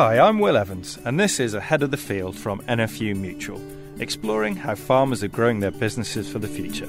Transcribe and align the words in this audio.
Hi, 0.00 0.20
I'm 0.20 0.38
Will 0.38 0.56
Evans, 0.56 0.96
and 1.04 1.18
this 1.18 1.40
is 1.40 1.54
Ahead 1.54 1.82
of 1.82 1.90
the 1.90 1.96
Field 1.96 2.36
from 2.36 2.60
NFU 2.68 3.16
Mutual, 3.16 3.60
exploring 3.98 4.54
how 4.54 4.76
farmers 4.76 5.24
are 5.24 5.28
growing 5.28 5.58
their 5.58 5.72
businesses 5.72 6.30
for 6.30 6.38
the 6.38 6.46
future. 6.46 6.86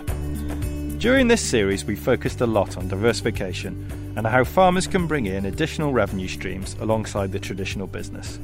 During 0.99 1.27
this 1.27 1.41
series, 1.41 1.85
we 1.85 1.95
focused 1.95 2.39
a 2.39 2.45
lot 2.45 2.77
on 2.77 2.87
diversification 2.87 4.13
and 4.15 4.27
how 4.27 4.43
farmers 4.43 4.85
can 4.85 5.07
bring 5.07 5.25
in 5.25 5.47
additional 5.47 5.91
revenue 5.91 6.27
streams 6.27 6.75
alongside 6.81 7.31
the 7.31 7.39
traditional 7.39 7.87
business. 7.87 8.39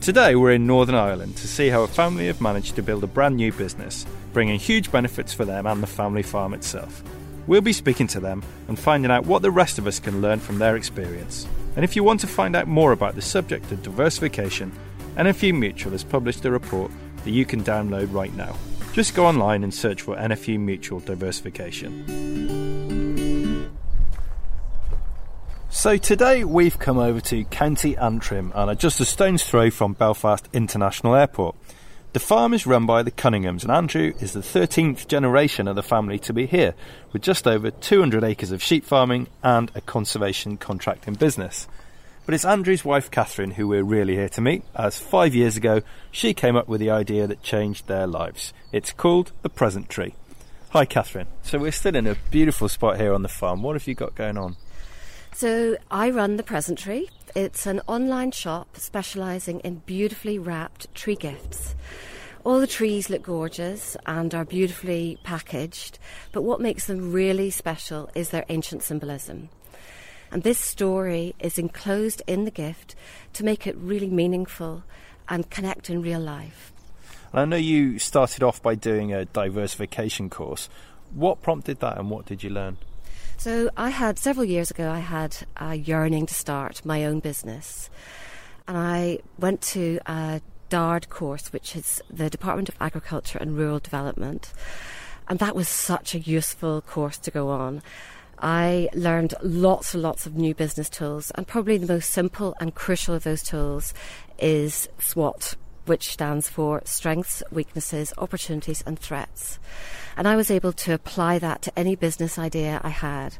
Today, 0.00 0.36
we're 0.36 0.52
in 0.52 0.68
Northern 0.68 0.94
Ireland 0.94 1.36
to 1.38 1.48
see 1.48 1.68
how 1.68 1.82
a 1.82 1.88
family 1.88 2.28
have 2.28 2.40
managed 2.40 2.76
to 2.76 2.84
build 2.84 3.02
a 3.02 3.08
brand 3.08 3.34
new 3.34 3.50
business, 3.50 4.06
bringing 4.32 4.60
huge 4.60 4.92
benefits 4.92 5.34
for 5.34 5.44
them 5.44 5.66
and 5.66 5.82
the 5.82 5.88
family 5.88 6.22
farm 6.22 6.54
itself. 6.54 7.02
We'll 7.48 7.62
be 7.62 7.72
speaking 7.72 8.06
to 8.08 8.20
them 8.20 8.44
and 8.68 8.78
finding 8.78 9.10
out 9.10 9.26
what 9.26 9.42
the 9.42 9.50
rest 9.50 9.76
of 9.76 9.88
us 9.88 9.98
can 9.98 10.20
learn 10.20 10.38
from 10.38 10.60
their 10.60 10.76
experience. 10.76 11.48
And 11.78 11.84
if 11.84 11.94
you 11.94 12.02
want 12.02 12.18
to 12.22 12.26
find 12.26 12.56
out 12.56 12.66
more 12.66 12.90
about 12.90 13.14
the 13.14 13.22
subject 13.22 13.70
of 13.70 13.84
diversification, 13.84 14.72
NFU 15.14 15.56
Mutual 15.56 15.92
has 15.92 16.02
published 16.02 16.44
a 16.44 16.50
report 16.50 16.90
that 17.22 17.30
you 17.30 17.44
can 17.44 17.62
download 17.62 18.12
right 18.12 18.34
now. 18.34 18.56
Just 18.94 19.14
go 19.14 19.26
online 19.26 19.62
and 19.62 19.72
search 19.72 20.02
for 20.02 20.16
NFU 20.16 20.58
Mutual 20.58 20.98
Diversification. 20.98 22.02
So 25.70 25.96
today 25.96 26.42
we've 26.42 26.80
come 26.80 26.98
over 26.98 27.20
to 27.20 27.44
County 27.44 27.96
Antrim 27.96 28.50
and 28.56 28.70
are 28.70 28.74
just 28.74 28.98
a 28.98 29.04
stone's 29.04 29.44
throw 29.44 29.70
from 29.70 29.92
Belfast 29.92 30.48
International 30.52 31.14
Airport. 31.14 31.54
The 32.18 32.24
farm 32.24 32.52
is 32.52 32.66
run 32.66 32.84
by 32.84 33.04
the 33.04 33.12
Cunninghams, 33.12 33.62
and 33.62 33.70
Andrew 33.70 34.12
is 34.18 34.32
the 34.32 34.40
13th 34.40 35.06
generation 35.06 35.68
of 35.68 35.76
the 35.76 35.84
family 35.84 36.18
to 36.18 36.32
be 36.32 36.46
here, 36.46 36.74
with 37.12 37.22
just 37.22 37.46
over 37.46 37.70
200 37.70 38.24
acres 38.24 38.50
of 38.50 38.60
sheep 38.60 38.84
farming 38.84 39.28
and 39.44 39.70
a 39.76 39.80
conservation 39.80 40.56
contracting 40.56 41.14
business. 41.14 41.68
But 42.26 42.34
it's 42.34 42.44
Andrew's 42.44 42.84
wife 42.84 43.08
Catherine 43.08 43.52
who 43.52 43.68
we're 43.68 43.84
really 43.84 44.16
here 44.16 44.28
to 44.30 44.40
meet, 44.40 44.64
as 44.74 44.98
five 44.98 45.32
years 45.32 45.56
ago 45.56 45.82
she 46.10 46.34
came 46.34 46.56
up 46.56 46.66
with 46.66 46.80
the 46.80 46.90
idea 46.90 47.28
that 47.28 47.44
changed 47.44 47.86
their 47.86 48.08
lives. 48.08 48.52
It's 48.72 48.92
called 48.92 49.30
the 49.42 49.48
Present 49.48 49.88
Tree. 49.88 50.16
Hi, 50.70 50.86
Catherine. 50.86 51.28
So 51.42 51.60
we're 51.60 51.70
still 51.70 51.94
in 51.94 52.08
a 52.08 52.16
beautiful 52.32 52.68
spot 52.68 52.98
here 52.98 53.14
on 53.14 53.22
the 53.22 53.28
farm. 53.28 53.62
What 53.62 53.76
have 53.76 53.86
you 53.86 53.94
got 53.94 54.16
going 54.16 54.36
on? 54.36 54.56
So 55.34 55.76
I 55.88 56.10
run 56.10 56.36
the 56.36 56.42
Present 56.42 56.80
Tree. 56.80 57.10
It's 57.34 57.66
an 57.66 57.80
online 57.86 58.30
shop 58.30 58.76
specialising 58.76 59.60
in 59.60 59.82
beautifully 59.86 60.38
wrapped 60.38 60.92
tree 60.94 61.14
gifts. 61.14 61.74
All 62.44 62.58
the 62.58 62.66
trees 62.66 63.10
look 63.10 63.22
gorgeous 63.22 63.96
and 64.06 64.34
are 64.34 64.44
beautifully 64.44 65.18
packaged, 65.22 65.98
but 66.32 66.42
what 66.42 66.60
makes 66.60 66.86
them 66.86 67.12
really 67.12 67.50
special 67.50 68.08
is 68.14 68.30
their 68.30 68.46
ancient 68.48 68.82
symbolism. 68.82 69.50
And 70.30 70.42
this 70.42 70.58
story 70.58 71.34
is 71.38 71.58
enclosed 71.58 72.22
in 72.26 72.44
the 72.44 72.50
gift 72.50 72.94
to 73.34 73.44
make 73.44 73.66
it 73.66 73.76
really 73.76 74.10
meaningful 74.10 74.84
and 75.28 75.50
connect 75.50 75.90
in 75.90 76.02
real 76.02 76.20
life. 76.20 76.72
I 77.32 77.44
know 77.44 77.56
you 77.56 77.98
started 77.98 78.42
off 78.42 78.62
by 78.62 78.74
doing 78.74 79.12
a 79.12 79.26
diversification 79.26 80.30
course. 80.30 80.70
What 81.12 81.42
prompted 81.42 81.80
that 81.80 81.98
and 81.98 82.10
what 82.10 82.24
did 82.26 82.42
you 82.42 82.50
learn? 82.50 82.78
So 83.38 83.70
I 83.76 83.90
had 83.90 84.18
several 84.18 84.44
years 84.44 84.72
ago 84.72 84.90
I 84.90 84.98
had 84.98 85.36
a 85.58 85.76
yearning 85.76 86.26
to 86.26 86.34
start 86.34 86.84
my 86.84 87.04
own 87.04 87.20
business. 87.20 87.88
And 88.66 88.76
I 88.76 89.20
went 89.38 89.62
to 89.62 90.00
a 90.06 90.40
DARD 90.70 91.08
course, 91.08 91.52
which 91.52 91.76
is 91.76 92.02
the 92.10 92.28
Department 92.28 92.68
of 92.68 92.74
Agriculture 92.80 93.38
and 93.38 93.56
Rural 93.56 93.78
Development. 93.78 94.52
And 95.28 95.38
that 95.38 95.54
was 95.54 95.68
such 95.68 96.16
a 96.16 96.18
useful 96.18 96.80
course 96.80 97.16
to 97.18 97.30
go 97.30 97.50
on. 97.50 97.80
I 98.40 98.88
learned 98.92 99.34
lots 99.40 99.94
and 99.94 100.02
lots 100.02 100.26
of 100.26 100.34
new 100.34 100.52
business 100.52 100.90
tools, 100.90 101.30
and 101.36 101.46
probably 101.46 101.78
the 101.78 101.92
most 101.92 102.10
simple 102.10 102.56
and 102.60 102.74
crucial 102.74 103.14
of 103.14 103.22
those 103.22 103.44
tools 103.44 103.94
is 104.40 104.88
SWOT, 104.98 105.54
which 105.88 106.12
stands 106.12 106.48
for 106.48 106.82
Strengths, 106.84 107.42
Weaknesses, 107.50 108.12
Opportunities, 108.18 108.82
and 108.86 108.98
Threats. 108.98 109.58
And 110.16 110.28
I 110.28 110.36
was 110.36 110.50
able 110.50 110.72
to 110.74 110.92
apply 110.92 111.38
that 111.38 111.62
to 111.62 111.78
any 111.78 111.96
business 111.96 112.38
idea 112.38 112.80
I 112.84 112.90
had. 112.90 113.38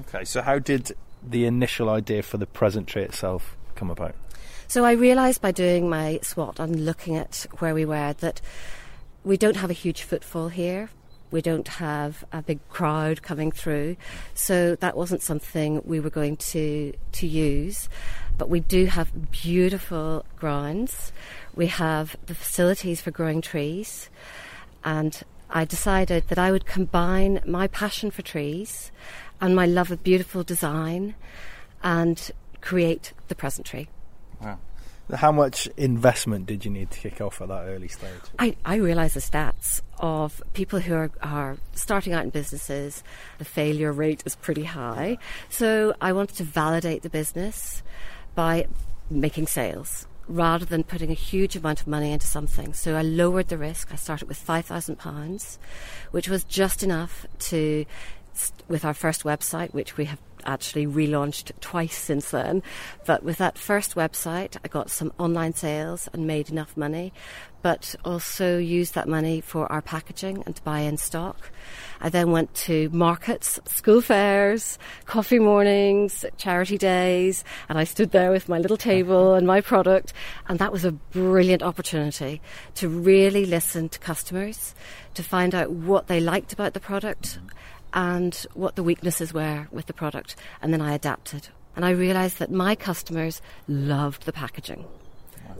Okay, 0.00 0.24
so 0.24 0.42
how 0.42 0.58
did 0.58 0.92
the 1.22 1.44
initial 1.44 1.88
idea 1.88 2.22
for 2.22 2.38
the 2.38 2.46
present 2.46 2.88
tree 2.88 3.02
itself 3.02 3.56
come 3.74 3.90
about? 3.90 4.14
So 4.68 4.84
I 4.84 4.92
realised 4.92 5.42
by 5.42 5.52
doing 5.52 5.88
my 5.88 6.18
SWOT 6.22 6.58
and 6.58 6.86
looking 6.86 7.16
at 7.16 7.46
where 7.58 7.74
we 7.74 7.84
were 7.84 8.14
that 8.14 8.40
we 9.22 9.36
don't 9.36 9.56
have 9.56 9.70
a 9.70 9.74
huge 9.74 10.02
footfall 10.02 10.48
here. 10.48 10.88
We 11.32 11.42
don't 11.42 11.66
have 11.66 12.24
a 12.30 12.42
big 12.42 12.60
crowd 12.68 13.22
coming 13.22 13.50
through, 13.50 13.96
so 14.34 14.76
that 14.76 14.96
wasn't 14.96 15.22
something 15.22 15.82
we 15.84 15.98
were 15.98 16.10
going 16.10 16.36
to 16.52 16.92
to 17.12 17.26
use. 17.26 17.88
But 18.38 18.48
we 18.48 18.60
do 18.60 18.86
have 18.86 19.32
beautiful 19.32 20.24
grounds. 20.38 21.12
We 21.54 21.66
have 21.66 22.16
the 22.26 22.34
facilities 22.34 23.00
for 23.00 23.10
growing 23.10 23.40
trees, 23.40 24.10
and 24.84 25.20
I 25.50 25.64
decided 25.64 26.28
that 26.28 26.38
I 26.38 26.52
would 26.52 26.66
combine 26.66 27.42
my 27.46 27.66
passion 27.66 28.10
for 28.10 28.22
trees 28.22 28.92
and 29.40 29.56
my 29.56 29.66
love 29.66 29.90
of 29.90 30.02
beautiful 30.02 30.44
design 30.44 31.14
and 31.82 32.30
create 32.60 33.12
the 33.28 33.34
present 33.34 33.66
tree. 33.66 33.88
Wow. 34.40 34.58
How 35.12 35.32
much 35.32 35.66
investment 35.76 36.46
did 36.46 36.64
you 36.64 36.70
need 36.70 36.90
to 36.90 36.98
kick 36.98 37.20
off 37.20 37.42
at 37.42 37.48
that 37.48 37.64
early 37.64 37.88
stage? 37.88 38.20
I, 38.38 38.56
I 38.64 38.76
realise 38.76 39.14
the 39.14 39.20
stats 39.20 39.82
of 39.98 40.42
people 40.52 40.80
who 40.80 40.94
are, 40.94 41.10
are 41.22 41.56
starting 41.74 42.12
out 42.12 42.24
in 42.24 42.30
businesses, 42.30 43.02
the 43.38 43.44
failure 43.44 43.92
rate 43.92 44.22
is 44.24 44.36
pretty 44.36 44.64
high. 44.64 45.18
So 45.48 45.94
I 46.00 46.12
wanted 46.12 46.36
to 46.36 46.44
validate 46.44 47.02
the 47.02 47.10
business 47.10 47.82
by 48.34 48.66
making 49.10 49.48
sales 49.48 50.06
rather 50.28 50.64
than 50.64 50.84
putting 50.84 51.10
a 51.10 51.14
huge 51.14 51.56
amount 51.56 51.80
of 51.80 51.86
money 51.86 52.12
into 52.12 52.26
something. 52.26 52.72
So 52.72 52.96
I 52.96 53.02
lowered 53.02 53.48
the 53.48 53.58
risk. 53.58 53.92
I 53.92 53.96
started 53.96 54.28
with 54.28 54.44
£5,000, 54.44 55.58
which 56.10 56.28
was 56.28 56.44
just 56.44 56.82
enough 56.82 57.26
to, 57.50 57.84
with 58.68 58.84
our 58.84 58.94
first 58.94 59.24
website, 59.24 59.74
which 59.74 59.96
we 59.96 60.06
have 60.06 60.20
actually 60.44 60.86
relaunched 60.86 61.52
twice 61.60 61.96
since 61.96 62.30
then. 62.30 62.62
But 63.06 63.22
with 63.22 63.38
that 63.38 63.58
first 63.58 63.94
website, 63.94 64.56
I 64.64 64.68
got 64.68 64.90
some 64.90 65.12
online 65.18 65.54
sales 65.54 66.08
and 66.12 66.26
made 66.26 66.50
enough 66.50 66.76
money, 66.76 67.12
but 67.62 67.94
also 68.04 68.58
used 68.58 68.94
that 68.94 69.08
money 69.08 69.40
for 69.40 69.70
our 69.70 69.80
packaging 69.80 70.42
and 70.44 70.56
to 70.56 70.62
buy 70.62 70.80
in 70.80 70.96
stock. 70.96 71.50
I 72.00 72.08
then 72.08 72.32
went 72.32 72.52
to 72.66 72.90
markets, 72.90 73.60
school 73.66 74.00
fairs, 74.00 74.78
coffee 75.06 75.38
mornings, 75.38 76.24
charity 76.36 76.76
days, 76.76 77.44
and 77.68 77.78
I 77.78 77.84
stood 77.84 78.10
there 78.10 78.32
with 78.32 78.48
my 78.48 78.58
little 78.58 78.76
table 78.76 79.34
and 79.34 79.46
my 79.46 79.60
product. 79.60 80.12
And 80.48 80.58
that 80.58 80.72
was 80.72 80.84
a 80.84 80.92
brilliant 80.92 81.62
opportunity 81.62 82.40
to 82.74 82.88
really 82.88 83.46
listen 83.46 83.88
to 83.90 83.98
customers, 84.00 84.74
to 85.14 85.22
find 85.22 85.54
out 85.54 85.70
what 85.70 86.08
they 86.08 86.20
liked 86.20 86.52
about 86.52 86.74
the 86.74 86.80
product 86.80 87.38
and 87.94 88.34
what 88.54 88.76
the 88.76 88.82
weaknesses 88.82 89.32
were 89.32 89.68
with 89.70 89.86
the 89.86 89.92
product. 89.92 90.36
And 90.60 90.72
then 90.72 90.80
I 90.80 90.94
adapted. 90.94 91.48
And 91.74 91.84
I 91.84 91.90
realised 91.90 92.38
that 92.38 92.50
my 92.50 92.74
customers 92.74 93.40
loved 93.66 94.24
the 94.24 94.32
packaging. 94.32 94.84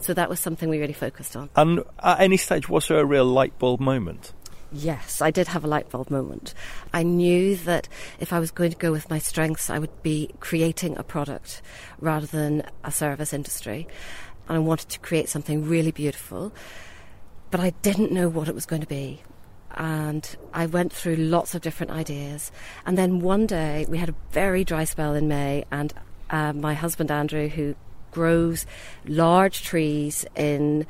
So 0.00 0.14
that 0.14 0.28
was 0.28 0.40
something 0.40 0.68
we 0.68 0.80
really 0.80 0.92
focused 0.92 1.36
on. 1.36 1.48
And 1.56 1.84
at 2.02 2.20
any 2.20 2.36
stage, 2.36 2.68
was 2.68 2.88
there 2.88 2.98
a 2.98 3.04
real 3.04 3.24
light 3.24 3.58
bulb 3.58 3.80
moment? 3.80 4.32
Yes, 4.72 5.20
I 5.20 5.30
did 5.30 5.48
have 5.48 5.64
a 5.64 5.68
light 5.68 5.90
bulb 5.90 6.10
moment. 6.10 6.54
I 6.92 7.02
knew 7.02 7.56
that 7.56 7.88
if 8.18 8.32
I 8.32 8.40
was 8.40 8.50
going 8.50 8.70
to 8.70 8.76
go 8.76 8.90
with 8.90 9.10
my 9.10 9.18
strengths, 9.18 9.68
I 9.68 9.78
would 9.78 10.02
be 10.02 10.30
creating 10.40 10.96
a 10.96 11.02
product 11.02 11.60
rather 12.00 12.26
than 12.26 12.62
a 12.82 12.90
service 12.90 13.32
industry. 13.32 13.86
And 14.48 14.56
I 14.56 14.60
wanted 14.60 14.88
to 14.90 14.98
create 14.98 15.28
something 15.28 15.68
really 15.68 15.92
beautiful, 15.92 16.52
but 17.50 17.60
I 17.60 17.70
didn't 17.82 18.12
know 18.12 18.28
what 18.28 18.48
it 18.48 18.54
was 18.54 18.66
going 18.66 18.82
to 18.82 18.88
be 18.88 19.22
and 19.76 20.36
I 20.52 20.66
went 20.66 20.92
through 20.92 21.16
lots 21.16 21.54
of 21.54 21.62
different 21.62 21.92
ideas. 21.92 22.52
And 22.86 22.96
then 22.98 23.20
one 23.20 23.46
day 23.46 23.86
we 23.88 23.98
had 23.98 24.08
a 24.08 24.14
very 24.30 24.64
dry 24.64 24.84
spell 24.84 25.14
in 25.14 25.28
May, 25.28 25.64
and 25.70 25.92
uh, 26.30 26.52
my 26.52 26.74
husband 26.74 27.10
Andrew, 27.10 27.48
who 27.48 27.74
grows 28.10 28.66
large 29.06 29.62
trees 29.62 30.24
in 30.36 30.86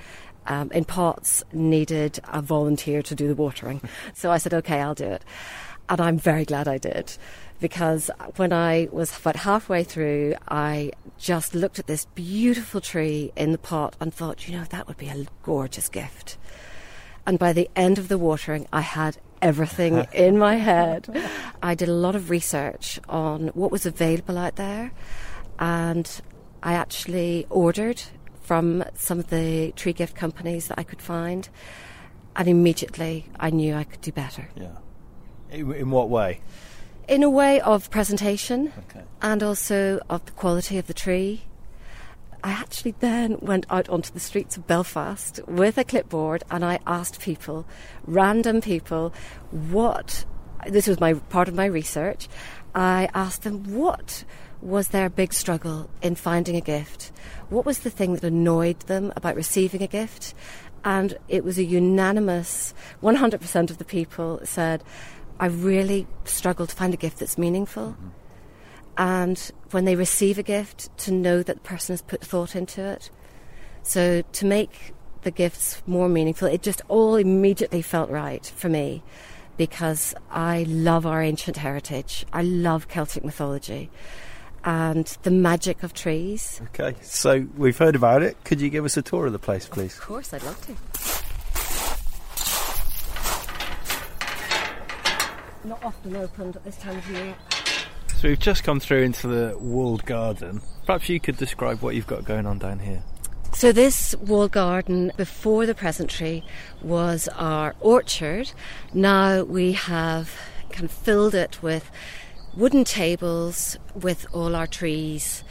um, 0.46 0.72
in 0.72 0.84
pots, 0.84 1.44
needed 1.52 2.18
a 2.32 2.42
volunteer 2.42 3.00
to 3.02 3.14
do 3.14 3.28
the 3.28 3.34
watering. 3.34 3.80
so 4.14 4.30
I 4.30 4.38
said, 4.38 4.54
"Okay, 4.54 4.80
I'll 4.80 4.94
do 4.94 5.06
it," 5.06 5.24
and 5.88 6.00
I'm 6.00 6.18
very 6.18 6.44
glad 6.44 6.68
I 6.68 6.78
did. 6.78 7.16
Because 7.60 8.10
when 8.36 8.52
I 8.52 8.88
was 8.90 9.16
about 9.16 9.36
halfway 9.36 9.84
through, 9.84 10.34
I 10.48 10.90
just 11.16 11.54
looked 11.54 11.78
at 11.78 11.86
this 11.86 12.06
beautiful 12.16 12.80
tree 12.80 13.30
in 13.36 13.52
the 13.52 13.58
pot 13.58 13.94
and 14.00 14.12
thought, 14.12 14.48
you 14.48 14.58
know, 14.58 14.64
that 14.64 14.88
would 14.88 14.96
be 14.96 15.06
a 15.06 15.26
gorgeous 15.44 15.88
gift. 15.88 16.38
And 17.26 17.38
by 17.38 17.52
the 17.52 17.70
end 17.76 17.98
of 17.98 18.08
the 18.08 18.18
watering, 18.18 18.66
I 18.72 18.80
had 18.80 19.18
everything 19.40 20.06
in 20.12 20.38
my 20.38 20.56
head. 20.56 21.08
I 21.62 21.74
did 21.74 21.88
a 21.88 21.94
lot 21.94 22.14
of 22.14 22.30
research 22.30 22.98
on 23.08 23.48
what 23.48 23.70
was 23.70 23.86
available 23.86 24.38
out 24.38 24.56
there, 24.56 24.92
and 25.58 26.20
I 26.62 26.74
actually 26.74 27.46
ordered 27.50 28.02
from 28.40 28.84
some 28.94 29.18
of 29.18 29.30
the 29.30 29.72
tree 29.76 29.92
gift 29.92 30.16
companies 30.16 30.68
that 30.68 30.78
I 30.78 30.82
could 30.82 31.00
find, 31.00 31.48
and 32.36 32.48
immediately 32.48 33.26
I 33.38 33.50
knew 33.50 33.74
I 33.74 33.84
could 33.84 34.00
do 34.00 34.12
better. 34.12 34.48
Yeah. 34.56 34.78
In 35.50 35.90
what 35.90 36.08
way? 36.08 36.40
In 37.08 37.22
a 37.22 37.30
way 37.30 37.60
of 37.60 37.90
presentation 37.90 38.72
okay. 38.88 39.02
and 39.20 39.42
also 39.42 40.00
of 40.08 40.24
the 40.24 40.32
quality 40.32 40.78
of 40.78 40.86
the 40.86 40.94
tree 40.94 41.42
I 42.44 42.50
actually 42.50 42.94
then 42.98 43.38
went 43.40 43.66
out 43.70 43.88
onto 43.88 44.12
the 44.12 44.20
streets 44.20 44.56
of 44.56 44.66
Belfast 44.66 45.40
with 45.46 45.78
a 45.78 45.84
clipboard 45.84 46.42
and 46.50 46.64
I 46.64 46.80
asked 46.86 47.20
people, 47.20 47.66
random 48.04 48.60
people, 48.60 49.14
what 49.50 50.24
this 50.66 50.86
was 50.86 51.00
my 51.00 51.14
part 51.14 51.48
of 51.48 51.54
my 51.54 51.66
research. 51.66 52.28
I 52.74 53.08
asked 53.14 53.42
them 53.42 53.74
what 53.74 54.24
was 54.60 54.88
their 54.88 55.08
big 55.08 55.32
struggle 55.32 55.90
in 56.00 56.14
finding 56.14 56.56
a 56.56 56.60
gift? 56.60 57.12
What 57.48 57.66
was 57.66 57.80
the 57.80 57.90
thing 57.90 58.14
that 58.14 58.24
annoyed 58.24 58.80
them 58.80 59.12
about 59.16 59.36
receiving 59.36 59.82
a 59.82 59.88
gift? 59.88 60.34
And 60.84 61.16
it 61.28 61.44
was 61.44 61.58
a 61.58 61.64
unanimous 61.64 62.74
100% 63.02 63.70
of 63.70 63.78
the 63.78 63.84
people 63.84 64.40
said, 64.44 64.82
I 65.38 65.46
really 65.46 66.06
struggle 66.24 66.66
to 66.66 66.74
find 66.74 66.94
a 66.94 66.96
gift 66.96 67.18
that's 67.18 67.38
meaningful. 67.38 67.90
Mm-hmm. 67.90 68.21
And 68.96 69.38
when 69.70 69.84
they 69.84 69.96
receive 69.96 70.38
a 70.38 70.42
gift, 70.42 70.96
to 70.98 71.12
know 71.12 71.42
that 71.42 71.54
the 71.54 71.60
person 71.62 71.94
has 71.94 72.02
put 72.02 72.20
thought 72.20 72.54
into 72.54 72.82
it. 72.84 73.10
So 73.82 74.22
to 74.22 74.46
make 74.46 74.92
the 75.22 75.30
gifts 75.30 75.82
more 75.86 76.08
meaningful, 76.08 76.48
it 76.48 76.62
just 76.62 76.82
all 76.88 77.16
immediately 77.16 77.82
felt 77.82 78.10
right 78.10 78.44
for 78.44 78.68
me 78.68 79.02
because 79.56 80.14
I 80.30 80.64
love 80.68 81.06
our 81.06 81.22
ancient 81.22 81.56
heritage. 81.56 82.26
I 82.32 82.42
love 82.42 82.88
Celtic 82.88 83.24
mythology 83.24 83.90
and 84.64 85.06
the 85.22 85.30
magic 85.30 85.82
of 85.82 85.92
trees. 85.92 86.60
Okay, 86.68 86.94
so 87.02 87.46
we've 87.56 87.76
heard 87.76 87.96
about 87.96 88.22
it. 88.22 88.36
Could 88.44 88.60
you 88.60 88.70
give 88.70 88.84
us 88.84 88.96
a 88.96 89.02
tour 89.02 89.26
of 89.26 89.32
the 89.32 89.38
place, 89.38 89.66
please? 89.66 89.94
Of 89.94 90.02
course, 90.02 90.32
I'd 90.32 90.42
love 90.44 90.60
to. 90.66 90.76
Not 95.64 95.82
often 95.84 96.16
opened 96.16 96.56
at 96.56 96.64
this 96.64 96.76
time 96.76 96.98
of 96.98 97.10
year. 97.10 97.34
So 98.22 98.28
we've 98.28 98.38
just 98.38 98.62
come 98.62 98.78
through 98.78 99.02
into 99.02 99.26
the 99.26 99.58
walled 99.58 100.06
garden. 100.06 100.60
Perhaps 100.86 101.08
you 101.08 101.18
could 101.18 101.36
describe 101.38 101.82
what 101.82 101.96
you've 101.96 102.06
got 102.06 102.24
going 102.24 102.46
on 102.46 102.58
down 102.58 102.78
here. 102.78 103.02
So, 103.52 103.72
this 103.72 104.14
walled 104.14 104.52
garden 104.52 105.10
before 105.16 105.66
the 105.66 105.74
Present 105.74 106.08
Tree 106.08 106.44
was 106.80 107.26
our 107.36 107.74
orchard. 107.80 108.52
Now 108.94 109.42
we 109.42 109.72
have 109.72 110.32
kind 110.70 110.84
of 110.84 110.92
filled 110.92 111.34
it 111.34 111.64
with 111.64 111.90
wooden 112.56 112.84
tables 112.84 113.76
with 113.92 114.24
all 114.32 114.54
our 114.54 114.68
trees. 114.68 115.42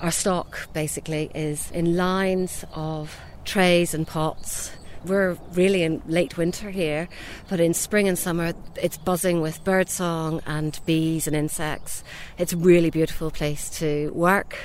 Our 0.00 0.10
stock 0.10 0.68
basically 0.72 1.30
is 1.32 1.70
in 1.70 1.96
lines 1.96 2.64
of 2.74 3.20
trays 3.44 3.94
and 3.94 4.04
pots. 4.04 4.72
We're 5.06 5.38
really 5.52 5.84
in 5.84 6.02
late 6.06 6.36
winter 6.36 6.70
here, 6.70 7.08
but 7.48 7.60
in 7.60 7.74
spring 7.74 8.08
and 8.08 8.18
summer 8.18 8.54
it's 8.74 8.96
buzzing 8.96 9.40
with 9.40 9.62
birdsong 9.62 10.42
and 10.46 10.78
bees 10.84 11.28
and 11.28 11.36
insects. 11.36 12.02
It's 12.38 12.52
a 12.52 12.56
really 12.56 12.90
beautiful 12.90 13.30
place 13.30 13.70
to 13.78 14.10
work 14.12 14.56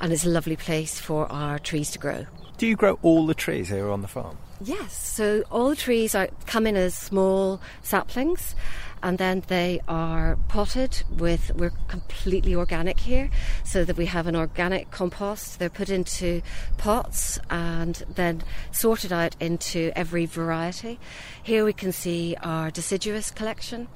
and 0.00 0.12
it's 0.12 0.24
a 0.24 0.30
lovely 0.30 0.56
place 0.56 0.98
for 0.98 1.30
our 1.30 1.58
trees 1.58 1.90
to 1.90 1.98
grow. 1.98 2.26
Do 2.56 2.66
you 2.66 2.76
grow 2.76 2.98
all 3.02 3.26
the 3.26 3.34
trees 3.34 3.68
here 3.68 3.90
on 3.90 4.00
the 4.00 4.08
farm? 4.08 4.38
Yes, 4.64 4.96
so 4.96 5.42
all 5.50 5.70
the 5.70 5.76
trees 5.76 6.14
are 6.14 6.28
come 6.46 6.66
in 6.66 6.76
as 6.76 6.94
small 6.94 7.60
saplings 7.82 8.54
and 9.02 9.18
then 9.18 9.42
they 9.48 9.80
are 9.88 10.38
potted 10.48 11.02
with 11.10 11.50
we're 11.54 11.72
completely 11.88 12.54
organic 12.54 13.00
here 13.00 13.30
so 13.64 13.84
that 13.84 13.96
we 13.96 14.06
have 14.06 14.26
an 14.26 14.36
organic 14.36 14.90
compost. 14.90 15.58
They're 15.58 15.68
put 15.68 15.90
into 15.90 16.42
pots 16.78 17.38
and 17.50 18.04
then 18.14 18.42
sorted 18.70 19.12
out 19.12 19.36
into 19.40 19.92
every 19.96 20.26
variety. 20.26 21.00
Here 21.42 21.64
we 21.64 21.72
can 21.72 21.92
see 21.92 22.36
our 22.42 22.70
deciduous 22.70 23.30
collection 23.30 23.88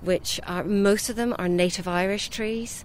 which 0.00 0.40
are 0.46 0.62
most 0.64 1.10
of 1.10 1.16
them 1.16 1.34
are 1.38 1.48
native 1.48 1.88
irish 1.88 2.28
trees. 2.28 2.84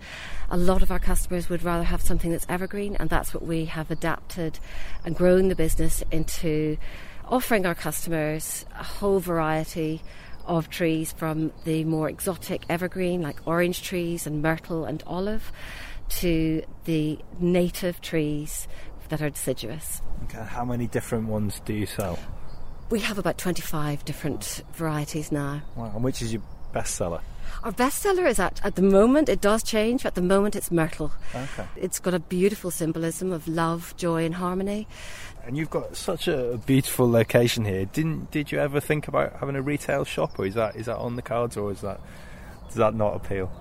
A 0.50 0.58
lot 0.58 0.82
of 0.82 0.92
our 0.92 1.00
customers 1.00 1.50
would 1.50 1.64
rather 1.64 1.84
have 1.84 2.02
something 2.02 2.32
that's 2.32 2.46
evergreen, 2.50 2.96
and 2.96 3.10
that's 3.10 3.34
what 3.34 3.44
we 3.44 3.66
have 3.66 3.92
adapted 3.92 4.60
and 5.06 5.16
grown 5.16 5.48
the 5.48 5.56
business 5.56 6.04
into 6.12 6.78
offering 7.26 7.66
our 7.66 7.76
customers 7.76 8.66
a 8.78 8.84
whole 8.84 9.20
variety 9.20 10.02
of 10.46 10.70
trees 10.70 11.12
from 11.12 11.52
the 11.66 11.84
more 11.84 12.10
exotic 12.10 12.64
evergreen, 12.70 13.22
like 13.22 13.40
orange 13.46 13.82
trees 13.82 14.28
and 14.28 14.42
myrtle 14.42 14.86
and 14.86 15.04
olive, 15.06 15.52
to 16.10 16.64
the 16.86 17.20
native 17.40 18.02
trees 18.02 18.68
that 19.10 19.22
are 19.22 19.30
deciduous. 19.30 20.02
Okay, 20.24 20.44
how 20.44 20.66
many 20.66 20.88
different 20.88 21.28
ones 21.28 21.62
do 21.66 21.74
you 21.74 21.86
sell? 21.86 22.18
We 22.90 23.00
have 23.02 23.18
about 23.18 23.38
25 23.38 24.06
different 24.06 24.64
varieties 24.74 25.32
now. 25.32 25.62
Wow, 25.76 25.92
and 25.96 26.04
which 26.04 26.22
is 26.22 26.34
your 26.34 26.42
best 26.74 26.96
seller? 26.96 27.22
Our 27.64 27.72
bestseller 27.72 28.28
is 28.28 28.40
at, 28.40 28.60
at 28.66 28.76
the 28.76 28.82
moment, 28.82 29.30
it 29.30 29.40
does 29.40 29.64
change. 29.64 30.06
At 30.06 30.16
the 30.16 30.22
moment, 30.22 30.56
it's 30.56 30.72
Myrtle. 30.72 31.12
Okay. 31.34 31.66
It's 31.76 32.00
got 32.00 32.14
a 32.14 32.20
beautiful 32.20 32.72
symbolism 32.72 33.32
of 33.32 33.48
love, 33.48 33.94
joy, 33.96 34.26
and 34.26 34.36
harmony. 34.36 34.88
And 35.46 35.58
you've 35.58 35.70
got 35.70 35.98
such 35.98 36.28
a 36.28 36.60
beautiful 36.66 37.10
location 37.10 37.66
here. 37.66 37.86
Didn't 37.86 38.32
did 38.32 38.52
you 38.52 38.60
ever 38.60 38.80
think 38.80 39.08
about 39.08 39.34
having 39.40 39.56
a 39.56 39.62
retail 39.62 40.06
shop, 40.06 40.40
or 40.40 40.46
is 40.46 40.54
that 40.54 40.76
is 40.76 40.86
that 40.86 40.98
on 40.98 41.18
the 41.18 41.22
cards, 41.22 41.58
or 41.58 41.72
is 41.72 41.82
that 41.82 42.00
does 42.68 42.76
that 42.76 42.96
not 42.96 43.16
appeal? 43.16 43.52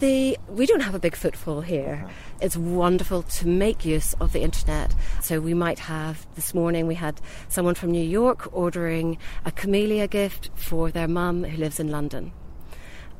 The, 0.00 0.38
we 0.48 0.64
don't 0.64 0.82
have 0.82 0.94
a 0.94 1.00
big 1.00 1.16
footfall 1.16 1.60
here. 1.62 2.02
Uh-huh. 2.04 2.12
It's 2.40 2.56
wonderful 2.56 3.22
to 3.22 3.48
make 3.48 3.84
use 3.84 4.14
of 4.20 4.32
the 4.32 4.42
internet. 4.42 4.94
So 5.20 5.40
we 5.40 5.54
might 5.54 5.80
have 5.80 6.24
this 6.36 6.54
morning 6.54 6.86
we 6.86 6.94
had 6.94 7.20
someone 7.48 7.74
from 7.74 7.90
New 7.90 8.04
York 8.04 8.48
ordering 8.52 9.18
a 9.44 9.50
camellia 9.50 10.06
gift 10.06 10.50
for 10.54 10.92
their 10.92 11.08
mum 11.08 11.42
who 11.42 11.56
lives 11.56 11.80
in 11.80 11.90
London. 11.90 12.30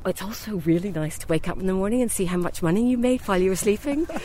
It's 0.05 0.21
also 0.21 0.55
really 0.59 0.91
nice 0.91 1.17
to 1.17 1.27
wake 1.27 1.49
up 1.49 1.59
in 1.59 1.67
the 1.67 1.73
morning 1.73 2.01
and 2.01 2.09
see 2.09 2.23
how 2.23 2.37
much 2.37 2.63
money 2.63 2.89
you 2.89 2.97
made 2.97 3.19
while 3.27 3.41
you 3.41 3.49
were 3.49 3.57
sleeping. 3.57 4.07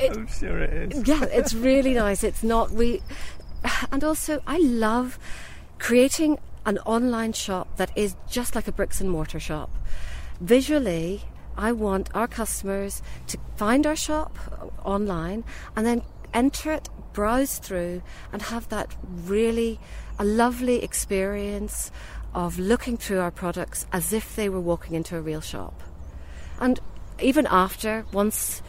it, 0.00 0.16
I'm 0.16 0.26
sure 0.26 0.58
it 0.58 0.92
is. 0.92 1.08
Yeah, 1.08 1.24
it's 1.24 1.54
really 1.54 1.94
nice. 1.94 2.24
It's 2.24 2.42
not 2.42 2.70
we, 2.70 3.02
and 3.92 4.02
also 4.04 4.42
I 4.46 4.58
love 4.58 5.18
creating 5.78 6.38
an 6.64 6.78
online 6.78 7.32
shop 7.32 7.76
that 7.76 7.90
is 7.96 8.14
just 8.30 8.54
like 8.54 8.68
a 8.68 8.72
bricks 8.72 9.00
and 9.00 9.10
mortar 9.10 9.40
shop. 9.40 9.70
Visually, 10.40 11.22
I 11.56 11.72
want 11.72 12.08
our 12.14 12.26
customers 12.26 13.02
to 13.28 13.38
find 13.56 13.86
our 13.86 13.96
shop 13.96 14.38
uh, 14.50 14.66
online 14.86 15.44
and 15.76 15.86
then 15.86 16.02
enter 16.32 16.72
it, 16.72 16.88
browse 17.12 17.58
through, 17.58 18.02
and 18.32 18.42
have 18.42 18.68
that 18.68 18.94
really 19.24 19.78
a 20.18 20.24
lovely 20.24 20.82
experience 20.82 21.90
of 22.34 22.58
looking 22.58 22.96
through 22.96 23.20
our 23.20 23.30
products 23.30 23.86
as 23.92 24.12
if 24.12 24.34
they 24.36 24.48
were 24.48 24.60
walking 24.60 24.94
into 24.94 25.16
a 25.16 25.20
real 25.20 25.40
shop. 25.40 25.82
And 26.58 26.80
even 27.20 27.46
after, 27.50 28.06
once 28.12 28.62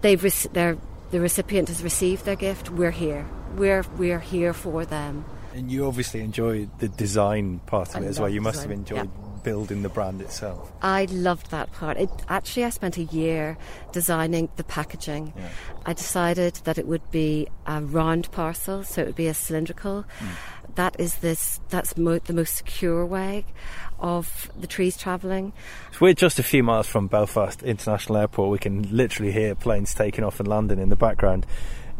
they've 0.00 0.22
rec- 0.22 0.78
the 1.10 1.20
recipient 1.20 1.68
has 1.68 1.82
received 1.82 2.24
their 2.24 2.36
gift, 2.36 2.70
we're 2.70 2.90
here. 2.90 3.26
We're, 3.56 3.84
we're 3.96 4.20
here 4.20 4.52
for 4.52 4.84
them. 4.84 5.24
And 5.54 5.70
you 5.70 5.86
obviously 5.86 6.20
enjoy 6.20 6.68
the 6.78 6.88
design 6.88 7.60
part 7.66 7.90
of 7.90 7.96
I 7.96 8.04
it 8.04 8.08
as 8.08 8.20
well. 8.20 8.28
You 8.28 8.40
must 8.40 8.58
design. 8.58 8.70
have 8.70 8.78
enjoyed 8.78 9.10
yeah. 9.12 9.42
building 9.42 9.82
the 9.82 9.88
brand 9.88 10.20
itself. 10.20 10.70
I 10.80 11.06
loved 11.06 11.50
that 11.50 11.72
part. 11.72 11.96
It, 11.96 12.08
actually, 12.28 12.64
I 12.64 12.70
spent 12.70 12.96
a 12.98 13.02
year 13.02 13.58
designing 13.90 14.48
the 14.54 14.62
packaging. 14.62 15.32
Yeah. 15.36 15.48
I 15.86 15.92
decided 15.94 16.54
that 16.64 16.78
it 16.78 16.86
would 16.86 17.10
be 17.10 17.48
a 17.66 17.82
round 17.82 18.30
parcel, 18.30 18.84
so 18.84 19.02
it 19.02 19.06
would 19.06 19.16
be 19.16 19.26
a 19.26 19.34
cylindrical. 19.34 20.04
Mm 20.20 20.28
that 20.76 20.98
is 20.98 21.16
this 21.16 21.60
that's 21.68 21.96
mo- 21.96 22.18
the 22.18 22.32
most 22.32 22.54
secure 22.56 23.04
way 23.04 23.44
of 24.00 24.50
the 24.58 24.66
trees 24.66 24.96
travelling. 24.96 25.52
We're 26.00 26.14
just 26.14 26.38
a 26.38 26.42
few 26.42 26.62
miles 26.62 26.86
from 26.86 27.06
Belfast 27.06 27.62
International 27.62 28.18
Airport. 28.18 28.50
We 28.50 28.58
can 28.58 28.82
literally 28.94 29.32
hear 29.32 29.54
planes 29.54 29.94
taking 29.94 30.24
off 30.24 30.40
and 30.40 30.48
landing 30.48 30.78
in 30.78 30.88
the 30.88 30.96
background. 30.96 31.46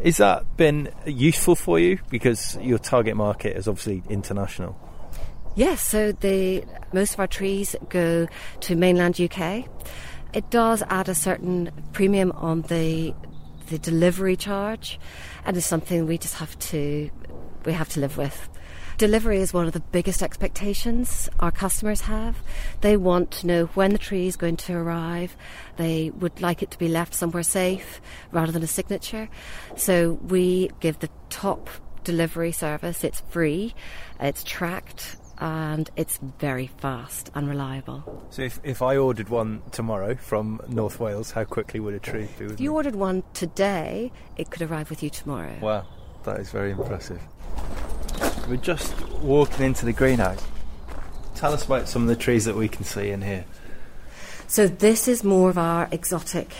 Has 0.03 0.17
that 0.17 0.57
been 0.57 0.89
useful 1.05 1.55
for 1.55 1.79
you 1.79 1.99
because 2.09 2.57
your 2.57 2.79
target 2.79 3.15
market 3.15 3.55
is 3.55 3.67
obviously 3.67 4.01
international? 4.09 4.75
Yes, 5.55 5.81
so 5.81 6.11
the 6.11 6.63
most 6.93 7.13
of 7.13 7.19
our 7.19 7.27
trees 7.27 7.75
go 7.89 8.27
to 8.61 8.75
mainland 8.75 9.19
UK. 9.19 9.65
It 10.33 10.49
does 10.49 10.81
add 10.83 11.09
a 11.09 11.15
certain 11.15 11.71
premium 11.91 12.31
on 12.31 12.61
the 12.63 13.13
the 13.67 13.77
delivery 13.77 14.35
charge, 14.35 14.99
and 15.45 15.55
it's 15.55 15.65
something 15.65 16.07
we 16.07 16.17
just 16.17 16.35
have 16.35 16.57
to 16.59 17.09
we 17.65 17.73
have 17.73 17.89
to 17.89 17.99
live 17.99 18.17
with. 18.17 18.49
Delivery 19.01 19.39
is 19.39 19.51
one 19.51 19.65
of 19.65 19.73
the 19.73 19.79
biggest 19.79 20.21
expectations 20.21 21.27
our 21.39 21.49
customers 21.49 22.01
have. 22.01 22.37
They 22.81 22.97
want 22.97 23.31
to 23.31 23.47
know 23.47 23.65
when 23.73 23.93
the 23.93 23.97
tree 23.97 24.27
is 24.27 24.35
going 24.35 24.57
to 24.57 24.75
arrive. 24.75 25.35
They 25.77 26.11
would 26.11 26.39
like 26.39 26.61
it 26.61 26.69
to 26.69 26.77
be 26.77 26.87
left 26.87 27.15
somewhere 27.15 27.41
safe 27.41 27.99
rather 28.31 28.51
than 28.51 28.61
a 28.61 28.67
signature. 28.67 29.27
So 29.75 30.19
we 30.27 30.69
give 30.81 30.99
the 30.99 31.09
top 31.31 31.71
delivery 32.03 32.51
service. 32.51 33.03
It's 33.03 33.21
free, 33.21 33.73
it's 34.19 34.43
tracked, 34.43 35.15
and 35.39 35.89
it's 35.95 36.19
very 36.37 36.67
fast 36.67 37.31
and 37.33 37.49
reliable. 37.49 38.27
So, 38.29 38.43
if, 38.43 38.59
if 38.63 38.83
I 38.83 38.97
ordered 38.97 39.29
one 39.29 39.63
tomorrow 39.71 40.13
from 40.13 40.61
North 40.67 40.99
Wales, 40.99 41.31
how 41.31 41.43
quickly 41.43 41.79
would 41.79 41.95
a 41.95 41.99
tree 41.99 42.27
be? 42.37 42.45
If 42.45 42.61
you 42.61 42.69
me? 42.69 42.75
ordered 42.75 42.95
one 42.95 43.23
today, 43.33 44.11
it 44.37 44.51
could 44.51 44.61
arrive 44.61 44.91
with 44.91 45.01
you 45.01 45.09
tomorrow. 45.09 45.57
Wow, 45.59 45.87
that 46.23 46.39
is 46.39 46.49
very 46.49 46.71
impressive. 46.71 47.19
We're 48.47 48.57
just 48.57 48.99
walking 49.19 49.65
into 49.65 49.85
the 49.85 49.93
greenhouse. 49.93 50.43
Tell 51.35 51.53
us 51.53 51.65
about 51.65 51.87
some 51.87 52.03
of 52.03 52.07
the 52.07 52.15
trees 52.15 52.45
that 52.45 52.55
we 52.55 52.67
can 52.67 52.83
see 52.83 53.09
in 53.09 53.21
here. 53.21 53.45
So 54.47 54.67
this 54.67 55.07
is 55.07 55.23
more 55.23 55.49
of 55.49 55.57
our 55.57 55.87
exotic 55.91 56.53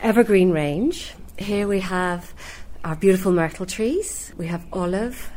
evergreen 0.00 0.50
range. 0.50 1.14
Here 1.38 1.66
we 1.66 1.80
have 1.80 2.34
our 2.84 2.94
beautiful 2.96 3.32
myrtle 3.32 3.66
trees. 3.66 4.32
We 4.36 4.46
have 4.48 4.64
olive. 4.72 5.30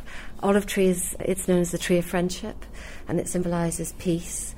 Olive 0.43 0.65
trees, 0.65 1.15
it's 1.19 1.47
known 1.47 1.61
as 1.61 1.71
the 1.71 1.77
tree 1.77 1.97
of 1.97 2.05
friendship, 2.05 2.65
and 3.07 3.19
it 3.19 3.27
symbolises 3.27 3.93
peace. 3.93 4.53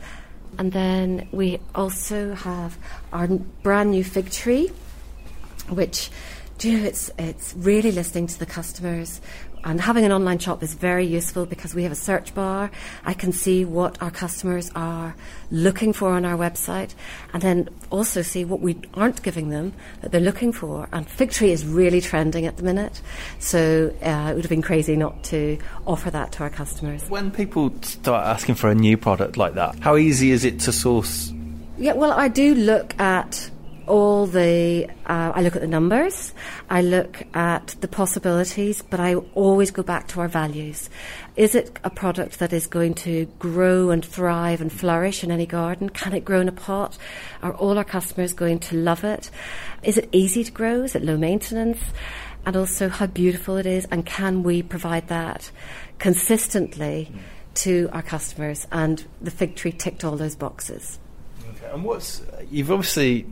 And 0.57 0.71
then 0.71 1.27
we 1.31 1.59
also 1.75 2.33
have 2.33 2.77
our 3.13 3.27
brand 3.27 3.91
new 3.91 4.03
fig 4.03 4.31
tree, 4.31 4.71
which 5.69 6.09
do 6.57 6.71
you 6.71 6.79
know, 6.79 6.85
it's 6.85 7.11
it's 7.17 7.53
really 7.57 7.91
listening 7.91 8.27
to 8.27 8.39
the 8.39 8.45
customers. 8.45 9.21
And 9.63 9.81
having 9.81 10.05
an 10.05 10.13
online 10.13 10.39
shop 10.39 10.63
is 10.63 10.75
very 10.75 11.05
useful 11.05 11.45
because 11.45 11.75
we 11.75 11.83
have 11.83 11.91
a 11.91 11.95
search 11.95 12.33
bar. 12.33 12.71
I 13.03 13.13
can 13.13 13.33
see 13.33 13.65
what 13.65 14.01
our 14.01 14.11
customers 14.11 14.71
are 14.75 15.13
looking 15.51 15.91
for 15.91 16.11
on 16.11 16.23
our 16.23 16.37
website 16.37 16.93
and 17.33 17.41
then 17.41 17.69
also 17.89 18.21
see 18.21 18.45
what 18.45 18.61
we 18.61 18.79
aren't 18.93 19.21
giving 19.23 19.49
them 19.49 19.73
that 20.01 20.11
they're 20.11 20.21
looking 20.21 20.53
for. 20.53 20.87
And 20.93 21.09
Fig 21.09 21.31
Tree 21.31 21.51
is 21.51 21.65
really 21.65 21.99
trending 21.99 22.45
at 22.45 22.55
the 22.55 22.63
minute. 22.63 23.01
So 23.39 23.93
uh, 24.01 24.29
it 24.31 24.35
would 24.35 24.45
have 24.45 24.49
been 24.49 24.61
crazy 24.61 24.95
not 24.95 25.21
to 25.25 25.57
offer 25.85 26.11
that 26.11 26.31
to 26.33 26.43
our 26.43 26.49
customers. 26.49 27.09
When 27.09 27.29
people 27.29 27.73
start 27.81 28.25
asking 28.25 28.55
for 28.55 28.69
a 28.69 28.75
new 28.75 28.95
product 28.95 29.35
like 29.35 29.55
that, 29.55 29.79
how 29.79 29.97
easy 29.97 30.31
is 30.31 30.45
it 30.45 30.61
to 30.61 30.71
source? 30.71 31.33
Yeah, 31.77 31.93
well, 31.93 32.13
I 32.13 32.29
do 32.29 32.55
look 32.55 32.97
at 32.99 33.51
all 33.87 34.27
the, 34.27 34.87
uh, 35.05 35.31
I 35.33 35.41
look 35.41 35.55
at 35.55 35.61
the 35.61 35.67
numbers, 35.67 36.33
I 36.69 36.81
look 36.81 37.23
at 37.33 37.75
the 37.81 37.87
possibilities, 37.87 38.81
but 38.81 38.99
I 38.99 39.15
always 39.15 39.71
go 39.71 39.83
back 39.83 40.07
to 40.09 40.21
our 40.21 40.27
values. 40.27 40.89
Is 41.35 41.55
it 41.55 41.79
a 41.83 41.89
product 41.89 42.39
that 42.39 42.53
is 42.53 42.67
going 42.67 42.93
to 42.95 43.25
grow 43.39 43.89
and 43.89 44.03
thrive 44.03 44.61
and 44.61 44.71
flourish 44.71 45.23
in 45.23 45.31
any 45.31 45.45
garden? 45.45 45.89
Can 45.89 46.13
it 46.13 46.25
grow 46.25 46.41
in 46.41 46.47
a 46.47 46.51
pot? 46.51 46.97
Are 47.41 47.53
all 47.53 47.77
our 47.77 47.83
customers 47.83 48.33
going 48.33 48.59
to 48.59 48.75
love 48.75 49.03
it? 49.03 49.31
Is 49.83 49.97
it 49.97 50.09
easy 50.11 50.43
to 50.43 50.51
grow? 50.51 50.83
Is 50.83 50.95
it 50.95 51.03
low 51.03 51.17
maintenance? 51.17 51.79
And 52.45 52.55
also 52.55 52.87
how 52.89 53.07
beautiful 53.07 53.57
it 53.57 53.65
is, 53.65 53.85
and 53.91 54.05
can 54.05 54.41
we 54.41 54.63
provide 54.63 55.09
that 55.09 55.51
consistently 55.99 57.11
to 57.55 57.89
our 57.91 58.01
customers? 58.01 58.67
And 58.71 59.05
the 59.21 59.31
fig 59.31 59.55
tree 59.55 59.73
ticked 59.73 60.05
all 60.05 60.15
those 60.15 60.35
boxes. 60.35 60.99
And 61.73 61.83
what's 61.83 62.21
you've 62.49 62.71
obviously 62.71 63.25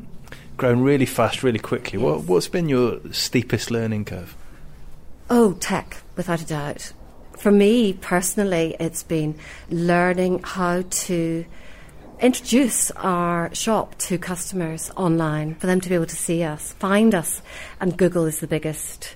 grown 0.57 0.81
really 0.81 1.05
fast, 1.05 1.43
really 1.43 1.59
quickly. 1.59 1.99
Yes. 1.99 2.03
What, 2.03 2.23
what's 2.23 2.47
been 2.47 2.69
your 2.69 2.99
steepest 3.11 3.71
learning 3.71 4.05
curve? 4.05 4.35
Oh, 5.29 5.53
tech, 5.53 6.03
without 6.15 6.41
a 6.41 6.45
doubt. 6.45 6.93
For 7.37 7.51
me 7.51 7.93
personally, 7.93 8.75
it's 8.79 9.03
been 9.03 9.37
learning 9.69 10.41
how 10.43 10.83
to 10.89 11.45
introduce 12.19 12.91
our 12.91 13.53
shop 13.53 13.95
to 13.97 14.17
customers 14.17 14.91
online, 14.95 15.55
for 15.55 15.67
them 15.67 15.81
to 15.81 15.89
be 15.89 15.95
able 15.95 16.05
to 16.05 16.15
see 16.15 16.43
us, 16.43 16.73
find 16.73 17.13
us, 17.13 17.41
and 17.81 17.97
Google 17.97 18.25
is 18.25 18.39
the 18.39 18.47
biggest 18.47 19.15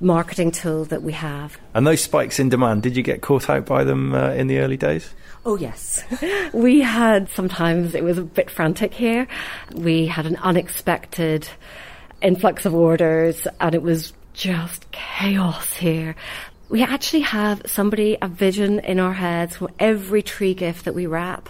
marketing 0.00 0.50
tool 0.50 0.84
that 0.86 1.02
we 1.02 1.12
have. 1.12 1.58
And 1.74 1.86
those 1.86 2.02
spikes 2.02 2.38
in 2.38 2.48
demand, 2.48 2.82
did 2.82 2.96
you 2.96 3.02
get 3.02 3.20
caught 3.20 3.50
out 3.50 3.66
by 3.66 3.84
them 3.84 4.14
uh, 4.14 4.30
in 4.30 4.46
the 4.46 4.58
early 4.58 4.76
days? 4.76 5.12
Oh, 5.44 5.56
yes. 5.56 6.02
we 6.52 6.80
had 6.80 7.28
sometimes, 7.30 7.94
it 7.94 8.04
was 8.04 8.18
a 8.18 8.22
bit 8.22 8.50
frantic 8.50 8.92
here. 8.92 9.26
We 9.74 10.06
had 10.06 10.26
an 10.26 10.36
unexpected 10.36 11.48
influx 12.20 12.66
of 12.66 12.74
orders 12.74 13.46
and 13.60 13.74
it 13.74 13.82
was 13.82 14.12
just 14.32 14.90
chaos 14.92 15.72
here. 15.74 16.14
We 16.68 16.82
actually 16.82 17.22
have 17.22 17.62
somebody, 17.66 18.16
a 18.20 18.28
vision 18.28 18.78
in 18.80 19.00
our 19.00 19.12
heads 19.12 19.56
for 19.56 19.70
every 19.78 20.22
tree 20.22 20.54
gift 20.54 20.84
that 20.84 20.94
we 20.94 21.06
wrap. 21.06 21.48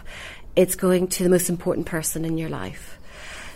It's 0.56 0.74
going 0.74 1.08
to 1.08 1.22
the 1.22 1.28
most 1.28 1.50
important 1.50 1.86
person 1.86 2.24
in 2.24 2.38
your 2.38 2.48
life. 2.48 2.99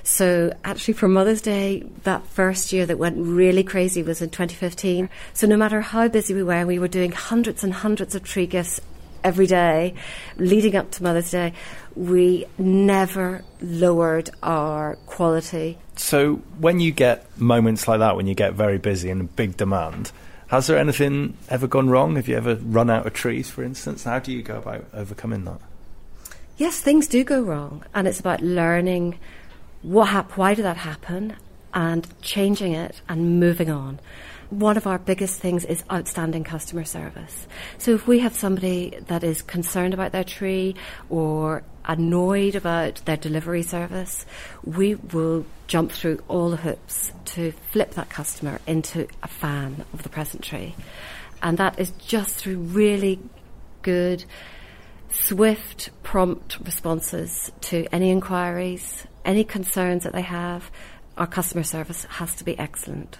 So 0.04 0.52
actually 0.64 0.94
for 0.94 1.08
Mother's 1.08 1.40
Day, 1.40 1.82
that 2.04 2.26
first 2.26 2.72
year 2.72 2.84
that 2.86 2.98
went 2.98 3.16
really 3.18 3.64
crazy 3.64 4.02
was 4.02 4.20
in 4.20 4.30
2015. 4.30 5.08
So 5.32 5.46
no 5.46 5.56
matter 5.56 5.80
how 5.80 6.08
busy 6.08 6.34
we 6.34 6.42
were, 6.42 6.66
we 6.66 6.78
were 6.78 6.88
doing 6.88 7.10
hundreds 7.10 7.64
and 7.64 7.72
hundreds 7.72 8.14
of 8.14 8.22
tree 8.22 8.46
gifts 8.46 8.80
every 9.24 9.46
day 9.46 9.94
leading 10.36 10.76
up 10.76 10.90
to 10.92 11.02
Mother's 11.02 11.30
Day, 11.30 11.54
we 11.96 12.44
never 12.58 13.42
lowered 13.62 14.28
our 14.42 14.96
quality. 15.06 15.78
So 15.96 16.36
when 16.58 16.78
you 16.80 16.92
get 16.92 17.26
moments 17.40 17.88
like 17.88 18.00
that, 18.00 18.14
when 18.14 18.26
you 18.26 18.34
get 18.34 18.52
very 18.52 18.76
busy 18.76 19.08
and 19.08 19.34
big 19.34 19.56
demand, 19.56 20.12
has 20.48 20.66
there 20.66 20.78
anything 20.78 21.38
ever 21.48 21.66
gone 21.66 21.88
wrong? 21.88 22.16
Have 22.16 22.28
you 22.28 22.36
ever 22.36 22.56
run 22.56 22.90
out 22.90 23.06
of 23.06 23.14
trees, 23.14 23.48
for 23.48 23.64
instance? 23.64 24.04
How 24.04 24.18
do 24.18 24.30
you 24.30 24.42
go 24.42 24.58
about 24.58 24.84
overcoming 24.92 25.46
that? 25.46 25.60
Yes, 26.58 26.80
things 26.80 27.08
do 27.08 27.24
go 27.24 27.40
wrong, 27.40 27.82
and 27.94 28.06
it's 28.06 28.20
about 28.20 28.40
learning 28.40 29.18
what 29.84 30.06
hap- 30.06 30.36
why 30.36 30.54
did 30.54 30.64
that 30.64 30.78
happen, 30.78 31.36
and 31.72 32.06
changing 32.20 32.72
it 32.72 33.00
and 33.08 33.38
moving 33.38 33.70
on 33.70 34.00
one 34.50 34.76
of 34.76 34.86
our 34.86 34.98
biggest 34.98 35.40
things 35.40 35.64
is 35.64 35.84
outstanding 35.90 36.44
customer 36.44 36.84
service. 36.84 37.46
So 37.78 37.92
if 37.92 38.06
we 38.06 38.20
have 38.20 38.34
somebody 38.34 38.98
that 39.06 39.24
is 39.24 39.42
concerned 39.42 39.94
about 39.94 40.12
their 40.12 40.24
tree 40.24 40.76
or 41.08 41.62
annoyed 41.84 42.54
about 42.54 42.96
their 43.04 43.16
delivery 43.16 43.62
service, 43.62 44.24
we 44.62 44.94
will 44.94 45.44
jump 45.66 45.92
through 45.92 46.22
all 46.28 46.50
the 46.50 46.56
hoops 46.56 47.12
to 47.26 47.52
flip 47.70 47.92
that 47.92 48.08
customer 48.10 48.60
into 48.66 49.08
a 49.22 49.28
fan 49.28 49.84
of 49.92 50.02
the 50.02 50.08
present 50.08 50.42
tree. 50.42 50.74
And 51.42 51.58
that 51.58 51.78
is 51.78 51.90
just 51.92 52.36
through 52.36 52.58
really 52.58 53.18
good, 53.82 54.24
swift, 55.10 55.90
prompt 56.02 56.58
responses 56.60 57.50
to 57.62 57.86
any 57.92 58.10
inquiries, 58.10 59.06
any 59.24 59.44
concerns 59.44 60.04
that 60.04 60.12
they 60.12 60.22
have. 60.22 60.70
Our 61.16 61.26
customer 61.26 61.62
service 61.62 62.04
has 62.04 62.34
to 62.36 62.44
be 62.44 62.58
excellent. 62.58 63.18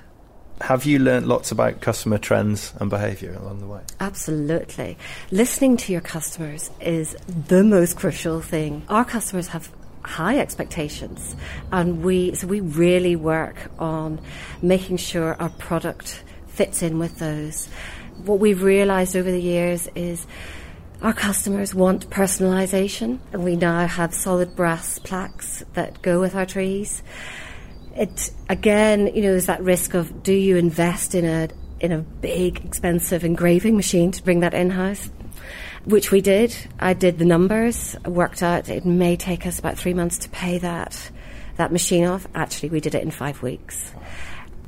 Have 0.61 0.85
you 0.85 1.01
learnt 1.01 1.27
lots 1.27 1.51
about 1.51 1.81
customer 1.81 2.19
trends 2.19 2.73
and 2.79 2.89
behaviour 2.89 3.35
along 3.35 3.59
the 3.59 3.67
way? 3.67 3.81
Absolutely. 3.99 4.97
Listening 5.33 5.77
to 5.79 5.93
your 5.93 6.01
customers 6.01 6.71
is 6.81 7.17
the 7.49 7.65
most 7.65 7.97
crucial 7.97 8.41
thing. 8.41 8.85
Our 8.89 9.05
customers 9.05 9.49
have 9.49 9.71
high 10.05 10.39
expectations 10.39 11.35
and 11.73 12.05
we 12.05 12.35
so 12.35 12.47
we 12.47 12.61
really 12.61 13.17
work 13.17 13.71
on 13.79 14.21
making 14.61 14.99
sure 14.99 15.35
our 15.41 15.49
product 15.49 16.23
fits 16.47 16.83
in 16.83 16.99
with 16.99 17.19
those. 17.19 17.67
What 18.25 18.39
we've 18.39 18.63
realized 18.63 19.17
over 19.17 19.31
the 19.31 19.41
years 19.41 19.89
is 19.95 20.27
our 21.05 21.13
customers 21.13 21.73
want 21.73 22.11
personalisation, 22.11 23.21
and 23.33 23.45
we 23.45 23.55
now 23.55 23.87
have 23.87 24.13
solid 24.13 24.57
brass 24.57 24.99
plaques 24.99 25.63
that 25.75 26.03
go 26.03 26.19
with 26.19 26.35
our 26.35 26.47
trees 26.47 27.03
it 27.97 28.33
again, 28.49 29.07
you 29.15 29.23
know, 29.23 29.31
there's 29.31 29.47
that 29.47 29.63
risk 29.63 29.95
of 29.95 30.23
do 30.23 30.33
you 30.33 30.57
invest 30.57 31.15
in 31.15 31.25
a 31.25 31.49
in 31.81 31.93
a 31.93 31.99
big, 31.99 32.65
expensive 32.65 33.25
engraving 33.25 33.77
machine 33.77 34.11
to 34.13 34.23
bring 34.23 34.41
that 34.41 34.55
in 34.55 34.71
house? 34.71 35.11
Which 35.85 36.11
we 36.11 36.21
did. 36.21 36.57
I 36.79 36.95
did 36.95 37.19
the 37.19 37.25
numbers, 37.25 37.95
worked 38.07 38.43
out 38.43 38.69
it 38.69 38.87
may 38.87 39.17
take 39.17 39.47
us 39.47 39.59
about 39.59 39.77
three 39.77 39.95
months 39.95 40.19
to 40.19 40.29
pay 40.31 40.59
that 40.59 41.11
that 41.57 41.73
machine 41.73 42.05
off. 42.05 42.27
Actually, 42.35 42.71
we 42.71 42.81
did 42.81 42.95
it 42.95 43.03
in 43.03 43.11
five 43.11 43.43
weeks. 43.43 43.93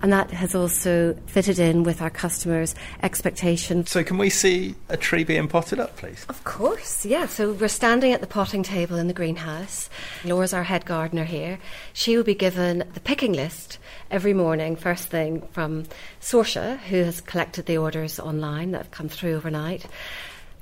And 0.02 0.12
that 0.12 0.30
has 0.30 0.54
also 0.54 1.14
fitted 1.26 1.58
in 1.58 1.82
with 1.82 2.02
our 2.02 2.10
customers' 2.10 2.74
expectations. 3.02 3.90
So, 3.90 4.04
can 4.04 4.18
we 4.18 4.28
see 4.28 4.74
a 4.88 4.96
tree 4.96 5.24
being 5.24 5.48
potted 5.48 5.80
up, 5.80 5.96
please? 5.96 6.26
Of 6.28 6.44
course, 6.44 7.06
yeah. 7.06 7.26
So, 7.26 7.52
we're 7.52 7.68
standing 7.68 8.12
at 8.12 8.20
the 8.20 8.26
potting 8.26 8.62
table 8.62 8.98
in 8.98 9.06
the 9.08 9.14
greenhouse. 9.14 9.88
Laura's 10.24 10.52
our 10.52 10.64
head 10.64 10.84
gardener 10.84 11.24
here. 11.24 11.58
She 11.92 12.16
will 12.16 12.24
be 12.24 12.34
given 12.34 12.84
the 12.92 13.00
picking 13.00 13.32
list 13.32 13.78
every 14.10 14.34
morning, 14.34 14.76
first 14.76 15.08
thing, 15.08 15.46
from 15.52 15.84
Sorsha, 16.20 16.78
who 16.78 17.02
has 17.02 17.20
collected 17.20 17.66
the 17.66 17.78
orders 17.78 18.20
online 18.20 18.72
that 18.72 18.78
have 18.78 18.90
come 18.90 19.08
through 19.08 19.34
overnight. 19.34 19.86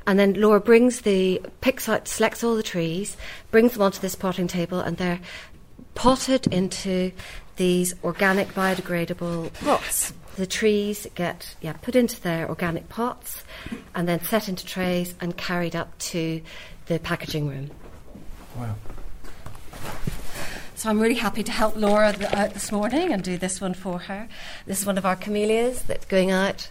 And 0.06 0.18
then 0.18 0.34
Laura 0.34 0.60
brings 0.60 1.00
the, 1.00 1.42
picks 1.60 1.88
out, 1.88 2.06
selects 2.06 2.44
all 2.44 2.56
the 2.56 2.62
trees, 2.62 3.16
brings 3.50 3.72
them 3.72 3.82
onto 3.82 4.00
this 4.00 4.14
potting 4.14 4.48
table, 4.48 4.80
and 4.80 4.96
they're 4.96 5.20
potted 5.94 6.46
into 6.48 7.12
these 7.56 7.94
organic 8.02 8.48
biodegradable 8.48 9.52
pots. 9.54 10.12
The 10.36 10.46
trees 10.46 11.06
get 11.14 11.54
yeah 11.60 11.74
put 11.74 11.94
into 11.94 12.20
their 12.20 12.48
organic 12.48 12.88
pots 12.88 13.44
and 13.94 14.08
then 14.08 14.20
set 14.20 14.48
into 14.48 14.66
trays 14.66 15.14
and 15.20 15.36
carried 15.36 15.76
up 15.76 15.96
to 15.98 16.42
the 16.86 16.98
packaging 16.98 17.48
room. 17.48 17.70
Wow. 18.56 18.74
So 20.74 20.90
I'm 20.90 21.00
really 21.00 21.14
happy 21.14 21.42
to 21.44 21.52
help 21.52 21.76
Laura 21.76 22.12
th- 22.12 22.32
out 22.32 22.52
this 22.52 22.70
morning 22.70 23.12
and 23.12 23.22
do 23.22 23.38
this 23.38 23.60
one 23.60 23.74
for 23.74 24.00
her. 24.00 24.28
This 24.66 24.80
is 24.80 24.86
one 24.86 24.98
of 24.98 25.06
our 25.06 25.16
camellias 25.16 25.82
that's 25.82 26.04
going 26.04 26.30
out 26.30 26.68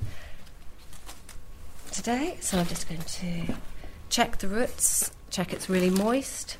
today. 1.92 2.38
So 2.42 2.60
I'm 2.60 2.68
just 2.68 2.88
going 2.88 3.02
to 3.02 3.56
check 4.10 4.38
the 4.38 4.48
roots, 4.48 5.12
check 5.30 5.54
it's 5.54 5.70
really 5.70 5.90
moist. 5.90 6.58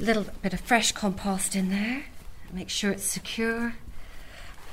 A 0.00 0.02
little 0.02 0.26
bit 0.42 0.52
of 0.52 0.60
fresh 0.60 0.92
compost 0.92 1.56
in 1.56 1.70
there. 1.70 2.04
Make 2.52 2.68
sure 2.70 2.90
it's 2.90 3.04
secure. 3.04 3.74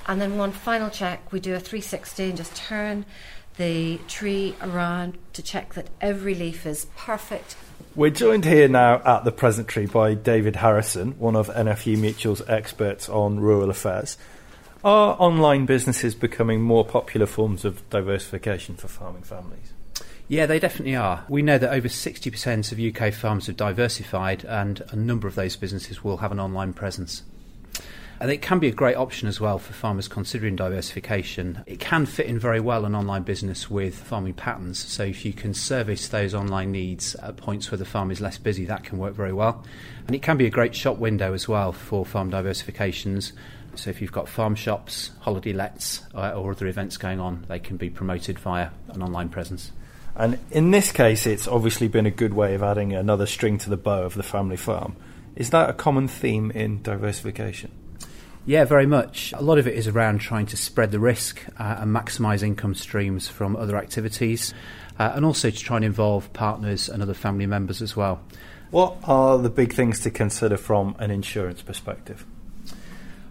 And 0.07 0.21
then 0.21 0.37
one 0.37 0.51
final 0.51 0.89
check, 0.89 1.31
we 1.31 1.39
do 1.39 1.55
a 1.55 1.59
360 1.59 2.23
and 2.23 2.37
just 2.37 2.55
turn 2.55 3.05
the 3.57 3.99
tree 4.07 4.55
around 4.61 5.17
to 5.33 5.41
check 5.41 5.73
that 5.73 5.89
every 6.01 6.35
leaf 6.35 6.65
is 6.65 6.87
perfect 6.97 7.55
We're 7.95 8.09
joined 8.09 8.43
here 8.43 8.67
now 8.67 9.01
at 9.05 9.23
the 9.23 9.31
Present 9.31 9.69
Tree 9.69 9.85
by 9.85 10.15
David 10.15 10.57
Harrison, 10.57 11.17
one 11.17 11.37
of 11.37 11.47
NFU 11.47 11.97
Mutual's 11.97 12.41
experts 12.45 13.07
on 13.07 13.39
rural 13.39 13.69
affairs. 13.69 14.17
Are 14.83 15.15
online 15.17 15.65
businesses 15.65 16.13
becoming 16.13 16.61
more 16.61 16.83
popular 16.83 17.25
forms 17.25 17.63
of 17.63 17.89
diversification 17.89 18.75
for 18.75 18.89
farming 18.89 19.23
families? 19.23 19.71
Yeah, 20.27 20.45
they 20.45 20.59
definitely 20.59 20.97
are. 20.97 21.23
We 21.29 21.41
know 21.41 21.57
that 21.57 21.71
over 21.71 21.87
60% 21.87 22.71
of 22.73 22.79
UK 22.79 23.13
farms 23.13 23.47
have 23.47 23.55
diversified, 23.55 24.43
and 24.43 24.83
a 24.89 24.97
number 24.97 25.29
of 25.29 25.35
those 25.35 25.55
businesses 25.55 26.03
will 26.03 26.17
have 26.17 26.33
an 26.33 26.39
online 26.39 26.73
presence. 26.73 27.23
And 28.19 28.31
it 28.31 28.41
can 28.41 28.59
be 28.59 28.69
a 28.69 28.71
great 28.71 28.95
option 28.95 29.27
as 29.27 29.41
well 29.41 29.59
for 29.59 29.73
farmers 29.73 30.07
considering 30.07 30.55
diversification. 30.55 31.63
It 31.65 31.79
can 31.79 32.05
fit 32.05 32.27
in 32.27 32.39
very 32.39 32.61
well 32.61 32.85
an 32.85 32.95
online 32.95 33.23
business 33.23 33.69
with 33.69 33.95
farming 33.95 34.35
patterns. 34.35 34.79
So 34.79 35.03
if 35.03 35.25
you 35.25 35.33
can 35.33 35.53
service 35.53 36.07
those 36.07 36.33
online 36.33 36.71
needs 36.71 37.15
at 37.15 37.35
points 37.35 37.69
where 37.71 37.77
the 37.77 37.85
farm 37.85 38.11
is 38.11 38.21
less 38.21 38.37
busy, 38.37 38.65
that 38.65 38.85
can 38.85 38.97
work 38.97 39.13
very 39.13 39.33
well. 39.33 39.63
And 40.07 40.15
it 40.15 40.21
can 40.21 40.37
be 40.37 40.45
a 40.45 40.49
great 40.49 40.73
shop 40.73 40.97
window 40.97 41.33
as 41.33 41.47
well 41.47 41.73
for 41.73 42.05
farm 42.05 42.31
diversifications. 42.31 43.33
So 43.75 43.89
if 43.89 44.01
you've 44.01 44.13
got 44.13 44.29
farm 44.29 44.55
shops, 44.55 45.11
holiday 45.19 45.51
lets, 45.51 46.01
uh, 46.13 46.31
or 46.31 46.51
other 46.51 46.67
events 46.67 46.95
going 46.95 47.19
on, 47.19 47.43
they 47.49 47.59
can 47.59 47.75
be 47.75 47.89
promoted 47.89 48.39
via 48.39 48.69
an 48.89 49.03
online 49.03 49.27
presence. 49.27 49.73
And 50.15 50.39
in 50.49 50.71
this 50.71 50.93
case, 50.93 51.27
it's 51.27 51.49
obviously 51.49 51.89
been 51.89 52.05
a 52.05 52.11
good 52.11 52.33
way 52.33 52.55
of 52.55 52.63
adding 52.63 52.93
another 52.93 53.25
string 53.25 53.57
to 53.59 53.69
the 53.69 53.75
bow 53.75 54.03
of 54.03 54.13
the 54.13 54.23
family 54.23 54.55
farm. 54.55 54.95
Is 55.35 55.49
that 55.49 55.69
a 55.69 55.73
common 55.73 56.07
theme 56.07 56.51
in 56.51 56.81
diversification? 56.81 57.71
Yeah, 58.47 58.63
very 58.65 58.85
much. 58.85 59.33
A 59.35 59.41
lot 59.41 59.57
of 59.57 59.67
it 59.67 59.73
is 59.73 59.87
around 59.87 60.19
trying 60.19 60.45
to 60.47 60.57
spread 60.57 60.91
the 60.91 60.99
risk 60.99 61.43
uh, 61.57 61.77
and 61.79 61.95
maximise 61.95 62.43
income 62.43 62.75
streams 62.75 63.27
from 63.27 63.55
other 63.55 63.75
activities, 63.75 64.53
uh, 64.99 65.13
and 65.15 65.25
also 65.25 65.49
to 65.49 65.57
try 65.57 65.77
and 65.77 65.85
involve 65.85 66.31
partners 66.31 66.87
and 66.87 67.01
other 67.01 67.15
family 67.15 67.47
members 67.47 67.81
as 67.81 67.95
well. 67.95 68.21
What 68.69 68.97
are 69.05 69.39
the 69.39 69.49
big 69.49 69.73
things 69.73 69.99
to 70.01 70.11
consider 70.11 70.57
from 70.57 70.95
an 70.99 71.09
insurance 71.09 71.63
perspective? 71.63 72.23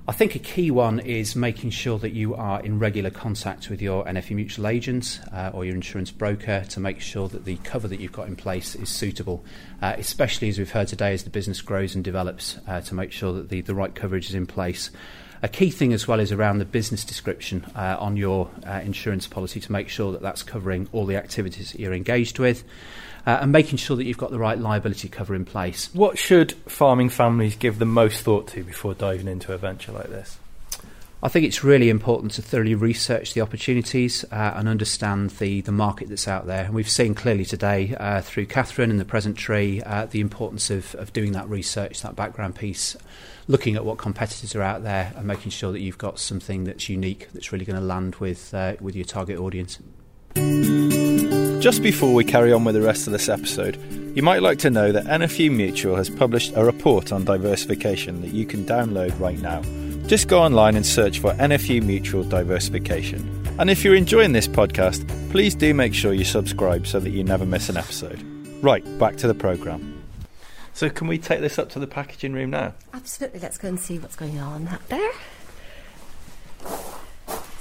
I 0.07 0.13
think 0.13 0.35
a 0.35 0.39
key 0.39 0.71
one 0.71 1.01
is 1.01 1.35
making 1.35 1.71
sure 1.71 1.99
that 2.01 2.13
you 2.13 2.35
are 2.35 2.61
in 2.61 2.79
regular 2.79 3.09
contact 3.09 3.71
with 3.71 3.81
your 3.81 4.05
NFU 4.05 4.37
mutual 4.37 4.67
agent 4.67 5.19
uh, 5.33 5.51
or 5.55 5.65
your 5.65 5.75
insurance 5.75 6.11
broker 6.11 6.63
to 6.69 6.79
make 6.79 7.01
sure 7.01 7.27
that 7.29 7.47
the 7.47 7.57
cover 7.65 7.89
that 7.89 8.01
you've 8.01 8.13
got 8.13 8.29
in 8.29 8.37
place 8.37 8.75
is 8.75 8.91
suitable, 8.91 9.43
uh, 9.81 9.95
especially 9.97 10.51
as 10.51 10.59
we've 10.59 10.71
heard 10.71 10.89
today 10.89 11.15
as 11.15 11.25
the 11.25 11.31
business 11.31 11.63
grows 11.63 11.95
and 11.95 12.05
develops, 12.05 12.59
uh, 12.69 12.83
to 12.83 12.95
make 12.95 13.13
sure 13.13 13.33
that 13.33 13.49
the, 13.49 13.63
the 13.63 13.75
right 13.75 13.95
coverage 13.95 14.29
is 14.29 14.35
in 14.35 14.45
place. 14.45 14.91
A 15.43 15.49
key 15.49 15.71
thing 15.71 15.95
as 15.95 16.07
well 16.07 16.21
is 16.21 16.33
around 16.33 16.59
the 16.59 16.67
business 16.67 17.03
description 17.03 17.65
uh, 17.75 17.97
on 17.99 18.19
your 18.19 18.51
uh, 18.67 18.83
insurance 18.85 19.27
policy 19.27 19.59
to 19.61 19.73
make 19.73 19.89
sure 19.89 20.13
that 20.13 20.21
that's 20.21 20.43
covering 20.43 20.87
all 20.93 21.07
the 21.07 21.17
activities 21.17 21.73
that 21.73 21.81
you're 21.81 21.95
engaged 21.95 22.39
with 22.39 22.63
uh, 23.27 23.39
and 23.41 23.53
making 23.53 23.79
sure 23.79 23.97
that 23.97 24.05
you've 24.05 24.19
got 24.19 24.31
the 24.31 24.39
right 24.39 24.59
liability 24.59 25.09
cover 25.09 25.35
in 25.35 25.45
place. 25.45 25.91
What 25.93 26.19
should 26.19 26.53
farming 26.67 27.11
families 27.11 27.57
give 27.57 27.79
the 27.79 27.87
most 27.87 28.23
thought 28.23 28.49
to 28.49 28.65
before 28.65 28.95
diving 28.95 29.29
into 29.29 29.53
a 29.53 29.59
venture 29.59 29.93
like 29.93 30.09
this? 30.09 30.39
I 31.25 31.29
think 31.29 31.47
it's 31.47 31.65
really 31.65 31.89
important 31.89 32.33
to 32.33 32.43
thoroughly 32.43 32.75
research 32.75 33.33
the 33.33 33.41
opportunities 33.41 34.27
uh, 34.31 34.53
and 34.57 34.69
understand 34.69 35.31
the, 35.31 35.63
the 35.63 35.73
market 35.73 36.11
that's 36.11 36.29
out 36.29 36.47
there. 36.47 36.67
And 36.67 36.75
we've 36.75 36.89
seen 36.89 37.15
clearly 37.15 37.47
today 37.47 37.97
uh, 37.99 38.21
through 38.21 38.45
Catherine 38.45 38.91
and 38.91 39.01
the 39.01 39.07
present 39.07 39.39
tree 39.39 39.83
uh, 39.83 40.05
the 40.05 40.21
importance 40.21 40.69
of, 40.69 40.95
of 40.97 41.15
doing 41.15 41.33
that 41.33 41.49
research, 41.49 42.03
that 42.03 42.15
background 42.15 42.57
piece, 42.57 42.95
looking 43.49 43.75
at 43.75 43.87
what 43.87 43.97
competitors 43.97 44.55
are 44.55 44.61
out 44.61 44.83
there 44.83 45.15
and 45.17 45.27
making 45.27 45.51
sure 45.51 45.73
that 45.73 45.81
you've 45.81 45.97
got 45.97 46.19
something 46.19 46.65
that's 46.65 46.91
unique 46.91 47.33
that's 47.33 47.53
really 47.53 47.65
going 47.65 47.81
to 47.81 47.87
land 47.87 48.17
with, 48.17 48.53
uh, 48.53 48.75
with 48.83 48.95
your 48.95 49.07
target 49.07 49.39
audience. 49.39 49.79
Just 51.65 51.83
before 51.83 52.13
we 52.13 52.25
carry 52.25 52.53
on 52.53 52.63
with 52.65 52.75
the 52.75 52.83
rest 52.83 53.07
of 53.07 53.15
this 53.15 53.27
episode, 53.27 53.79
you 54.15 54.23
might 54.23 54.43
like 54.43 54.59
to 54.59 54.69
know 54.69 54.93
that 54.93 55.07
NFU 55.07 55.51
Mutual 55.51 55.97
has 55.97 56.11
published 56.11 56.53
a 56.57 56.63
report 56.63 57.11
on 57.11 57.25
diversification 57.25 58.21
that 58.21 58.35
you 58.35 58.45
can 58.45 58.67
download 58.67 59.19
right 59.19 59.39
now. 59.39 59.63
Just 60.07 60.29
go 60.29 60.43
online 60.43 60.77
and 60.77 60.85
search 60.85 61.21
for 61.21 61.33
NFU 61.33 61.83
Mutual 61.83 62.23
Diversification. 62.23 63.57
And 63.59 63.71
if 63.71 63.83
you're 63.83 63.95
enjoying 63.95 64.33
this 64.33 64.47
podcast, 64.47 65.09
please 65.31 65.55
do 65.55 65.73
make 65.73 65.95
sure 65.95 66.13
you 66.13 66.27
subscribe 66.27 66.87
so 66.87 67.01
that 67.01 67.09
you 67.09 67.25
never 67.25 67.47
miss 67.47 67.71
an 67.71 67.79
episode. 67.79 68.23
Right, 68.63 68.85
back 68.99 69.17
to 69.17 69.27
the 69.27 69.33
programme. 69.33 70.05
So, 70.75 70.91
can 70.91 71.07
we 71.07 71.17
take 71.17 71.41
this 71.41 71.59
up 71.59 71.71
to 71.71 71.79
the 71.79 71.87
packaging 71.87 72.35
room 72.35 72.51
now? 72.51 72.75
Absolutely. 72.93 73.41
Let's 73.41 73.57
go 73.57 73.69
and 73.69 73.81
see 73.81 73.99
what's 73.99 74.17
going 74.17 74.39
on 74.39 74.69
up 74.69 74.87
there. 74.89 75.13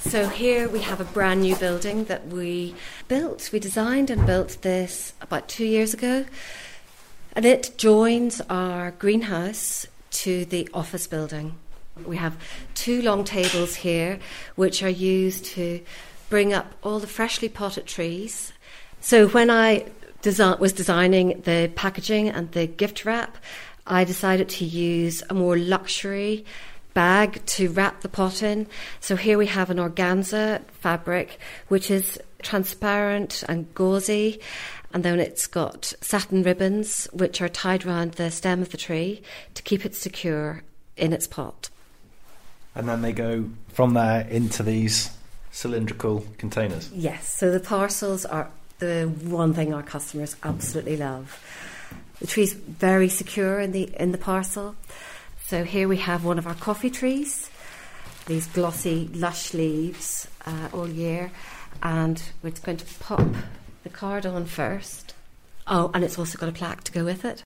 So 0.08 0.28
here 0.28 0.68
we 0.68 0.82
have 0.82 1.00
a 1.00 1.06
brand 1.06 1.42
new 1.42 1.56
building 1.56 2.04
that 2.06 2.28
we 2.28 2.76
built. 3.08 3.50
We 3.54 3.60
designed 3.60 4.10
and 4.10 4.26
built 4.26 4.58
this 4.62 5.14
about 5.22 5.48
two 5.48 5.66
years 5.66 5.94
ago. 5.94 6.26
And 7.36 7.46
it 7.46 7.78
joins 7.78 8.42
our 8.50 8.92
greenhouse 8.92 9.88
to 10.12 10.44
the 10.46 10.70
office 10.74 11.08
building. 11.08 11.56
We 12.06 12.18
have 12.18 12.38
two 12.76 13.02
long 13.02 13.24
tables 13.24 13.76
here, 13.76 14.20
which 14.56 14.84
are 14.84 14.90
used 14.90 15.46
to 15.46 15.82
bring 16.30 16.54
up 16.54 16.74
all 16.84 17.00
the 17.00 17.08
freshly 17.08 17.48
potted 17.48 17.88
trees. 17.88 18.52
So 19.00 19.30
when 19.30 19.50
I 19.50 19.86
was 20.24 20.74
designing 20.74 21.42
the 21.42 21.72
packaging 21.76 22.28
and 22.28 22.52
the 22.52 22.68
gift 22.68 23.06
wrap, 23.06 23.38
I 23.88 24.04
decided 24.04 24.50
to 24.50 24.66
use 24.66 25.24
a 25.30 25.34
more 25.34 25.58
luxury 25.58 26.46
bag 26.94 27.46
to 27.46 27.70
wrap 27.70 28.02
the 28.02 28.10
pot 28.10 28.44
in. 28.44 28.68
So 29.00 29.16
here 29.16 29.38
we 29.38 29.48
have 29.48 29.70
an 29.70 29.78
organza 29.78 30.64
fabric, 30.82 31.40
which 31.68 31.90
is 31.90 32.20
transparent 32.42 33.44
and 33.48 33.74
gauzy. 33.74 34.40
And 34.94 35.04
then 35.04 35.20
it's 35.20 35.48
got 35.48 35.94
satin 36.02 36.44
ribbons, 36.44 37.08
which 37.12 37.42
are 37.42 37.50
tied 37.50 37.86
around 37.86 38.14
the 38.14 38.30
stem 38.30 38.62
of 38.62 38.70
the 38.70 38.78
tree 38.78 39.24
to 39.56 39.64
keep 39.64 39.86
it 39.86 39.96
secure 39.96 40.62
in 40.96 41.14
its 41.14 41.28
pot. 41.28 41.70
And 42.76 42.88
then 42.88 43.02
they 43.02 43.14
go 43.14 43.50
from 43.70 43.94
there 43.94 44.28
into 44.28 44.64
these 44.64 45.10
cylindrical 45.52 46.26
containers. 46.38 46.92
Yes, 46.92 47.28
so 47.28 47.52
the 47.52 47.60
parcels 47.60 48.26
are 48.26 48.50
the 48.80 49.06
one 49.24 49.54
thing 49.54 49.74
our 49.74 49.84
customers 49.84 50.36
absolutely 50.44 50.98
love. 50.98 51.40
The 52.20 52.28
tree's 52.28 52.54
very 52.54 53.10
secure 53.10 53.60
in 53.60 53.72
the 53.72 53.84
in 54.00 54.12
the 54.12 54.18
parcel. 54.18 54.76
So 55.46 55.66
here 55.66 55.90
we 55.90 55.98
have 55.98 56.24
one 56.24 56.40
of 56.40 56.48
our 56.48 56.56
coffee 56.56 56.90
trees, 56.90 57.50
these 58.28 58.48
glossy, 58.48 59.10
lush 59.14 59.54
leaves 59.54 60.26
uh, 60.46 60.70
all 60.72 60.88
year, 60.88 61.32
and 61.84 62.24
we're 62.42 62.52
going 62.52 62.78
to 62.78 62.86
pop 63.00 63.28
the 63.84 63.90
card 63.90 64.26
on 64.26 64.46
first. 64.46 65.14
Oh, 65.68 65.92
and 65.94 66.02
it's 66.02 66.18
also 66.18 66.38
got 66.38 66.48
a 66.48 66.54
plaque 66.54 66.86
to 66.86 66.94
go 66.94 67.04
with 67.04 67.26
it. 67.26 67.44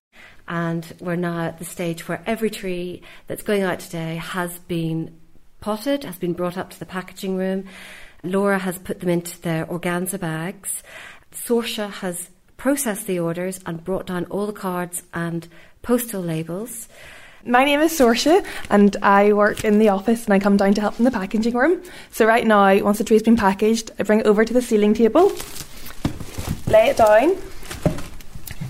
And 0.47 0.93
we're 0.99 1.15
now 1.15 1.47
at 1.47 1.57
the 1.57 1.65
stage 1.65 2.07
where 2.07 2.21
every 2.27 2.51
tree 2.51 3.01
that's 3.25 3.41
going 3.41 3.63
out 3.63 3.79
today 3.79 4.17
has 4.17 4.59
been 4.59 5.19
potted, 5.59 6.03
has 6.03 6.17
been 6.17 6.33
brought 6.33 6.57
up 6.57 6.69
to 6.69 6.79
the 6.79 6.85
packaging 6.85 7.35
room. 7.35 7.65
Laura 8.23 8.59
has 8.59 8.77
put 8.77 8.99
them 8.99 9.09
into 9.09 9.41
their 9.41 9.65
organza 9.65 10.19
bags. 10.19 10.83
Sorsha 11.33 11.91
has 11.91 12.29
processed 12.57 13.07
the 13.07 13.19
orders 13.19 13.59
and 13.65 13.83
brought 13.83 14.05
down 14.05 14.25
all 14.25 14.45
the 14.45 14.53
cards 14.53 15.01
and 15.15 15.47
postal 15.81 16.21
labels. 16.21 16.87
My 17.45 17.63
name 17.63 17.79
is 17.79 17.97
Sorsha 17.97 18.45
and 18.69 18.97
I 19.01 19.31
work 19.31 19.63
in 19.63 19.79
the 19.79 19.89
office 19.89 20.25
and 20.25 20.33
I 20.33 20.39
come 20.39 20.57
down 20.57 20.73
to 20.73 20.81
help 20.81 20.97
in 20.99 21.05
the 21.05 21.11
packaging 21.11 21.53
room. 21.55 21.81
So 22.11 22.25
right 22.25 22.45
now, 22.45 22.83
once 22.83 22.97
the 22.97 23.03
tree's 23.03 23.23
been 23.23 23.37
packaged, 23.37 23.91
I 23.99 24.03
bring 24.03 24.19
it 24.19 24.25
over 24.25 24.43
to 24.43 24.53
the 24.53 24.61
sealing 24.61 24.93
table, 24.93 25.31
lay 26.67 26.89
it 26.89 26.97
down 26.97 27.37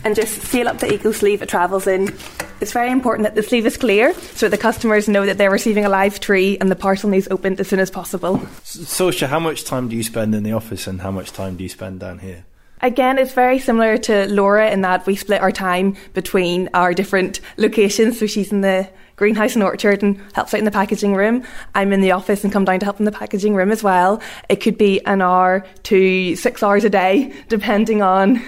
and 0.03 0.15
just 0.15 0.41
seal 0.43 0.67
up 0.67 0.79
the 0.79 0.93
eco 0.93 1.11
sleeve 1.11 1.41
it 1.41 1.49
travels 1.49 1.87
in. 1.87 2.13
It's 2.59 2.71
very 2.71 2.91
important 2.91 3.23
that 3.23 3.35
the 3.35 3.43
sleeve 3.43 3.65
is 3.65 3.77
clear 3.77 4.13
so 4.13 4.49
the 4.49 4.57
customers 4.57 5.07
know 5.07 5.25
that 5.25 5.37
they're 5.37 5.51
receiving 5.51 5.85
a 5.85 5.89
live 5.89 6.19
tree 6.19 6.57
and 6.59 6.69
the 6.69 6.75
parcel 6.75 7.09
needs 7.09 7.27
opened 7.29 7.59
as 7.59 7.67
soon 7.67 7.79
as 7.79 7.89
possible. 7.89 8.37
Sorsha, 8.63 9.27
how 9.27 9.39
much 9.39 9.63
time 9.63 9.87
do 9.87 9.95
you 9.95 10.03
spend 10.03 10.35
in 10.35 10.43
the 10.43 10.51
office 10.51 10.87
and 10.87 11.01
how 11.01 11.11
much 11.11 11.31
time 11.31 11.55
do 11.55 11.63
you 11.63 11.69
spend 11.69 11.99
down 11.99 12.19
here? 12.19 12.45
Again, 12.81 13.17
it's 13.17 13.33
very 13.33 13.59
similar 13.59 13.97
to 13.97 14.27
Laura 14.27 14.69
in 14.69 14.81
that 14.81 15.05
we 15.05 15.15
split 15.15 15.41
our 15.41 15.51
time 15.51 15.95
between 16.13 16.69
our 16.73 16.93
different 16.93 17.39
locations. 17.57 18.19
So 18.19 18.27
she's 18.27 18.51
in 18.51 18.61
the 18.61 18.89
greenhouse 19.15 19.55
and 19.55 19.63
orchard 19.63 20.03
and 20.03 20.21
helps 20.33 20.53
out 20.53 20.59
in 20.59 20.65
the 20.65 20.71
packaging 20.71 21.15
room. 21.15 21.43
I'm 21.73 21.91
in 21.91 22.01
the 22.01 22.11
office 22.11 22.43
and 22.43 22.53
come 22.53 22.65
down 22.65 22.79
to 22.79 22.85
help 22.85 22.99
in 22.99 23.05
the 23.05 23.11
packaging 23.11 23.55
room 23.55 23.71
as 23.71 23.81
well. 23.81 24.21
It 24.47 24.57
could 24.57 24.77
be 24.77 25.03
an 25.05 25.21
hour 25.21 25.65
to 25.83 26.35
six 26.35 26.61
hours 26.61 26.83
a 26.83 26.89
day, 26.89 27.33
depending 27.49 28.03
on 28.03 28.41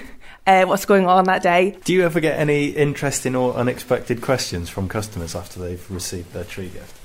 uh, 0.46 0.66
what's 0.66 0.86
going 0.86 1.08
on 1.08 1.26
that 1.26 1.42
day. 1.42 1.78
Do 1.84 1.94
you 1.94 2.04
ever 2.04 2.20
get 2.20 2.40
any 2.40 2.68
interesting 2.68 3.36
or 3.36 3.56
unexpected 3.56 4.22
questions 4.22 4.70
from 4.70 4.88
customers 4.88 5.36
after 5.36 5.60
they've 5.60 5.92
received 5.92 6.34
their 6.34 6.44
tree 6.44 6.70
gift? 6.70 6.96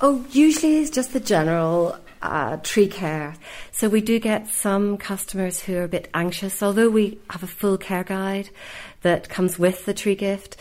Oh, 0.00 0.24
usually 0.30 0.78
it's 0.78 0.90
just 0.90 1.12
the 1.12 1.20
general 1.20 1.98
uh, 2.22 2.56
tree 2.58 2.88
care. 2.88 3.34
So 3.72 3.88
we 3.88 4.00
do 4.00 4.18
get 4.18 4.48
some 4.48 4.96
customers 4.96 5.60
who 5.60 5.76
are 5.76 5.84
a 5.84 5.88
bit 5.88 6.08
anxious, 6.14 6.62
although 6.62 6.90
we 6.90 7.18
have 7.30 7.42
a 7.42 7.48
full 7.48 7.78
care 7.78 8.04
guide 8.04 8.50
that 9.02 9.28
comes 9.28 9.58
with 9.58 9.84
the 9.84 9.94
tree 9.94 10.14
gift. 10.14 10.56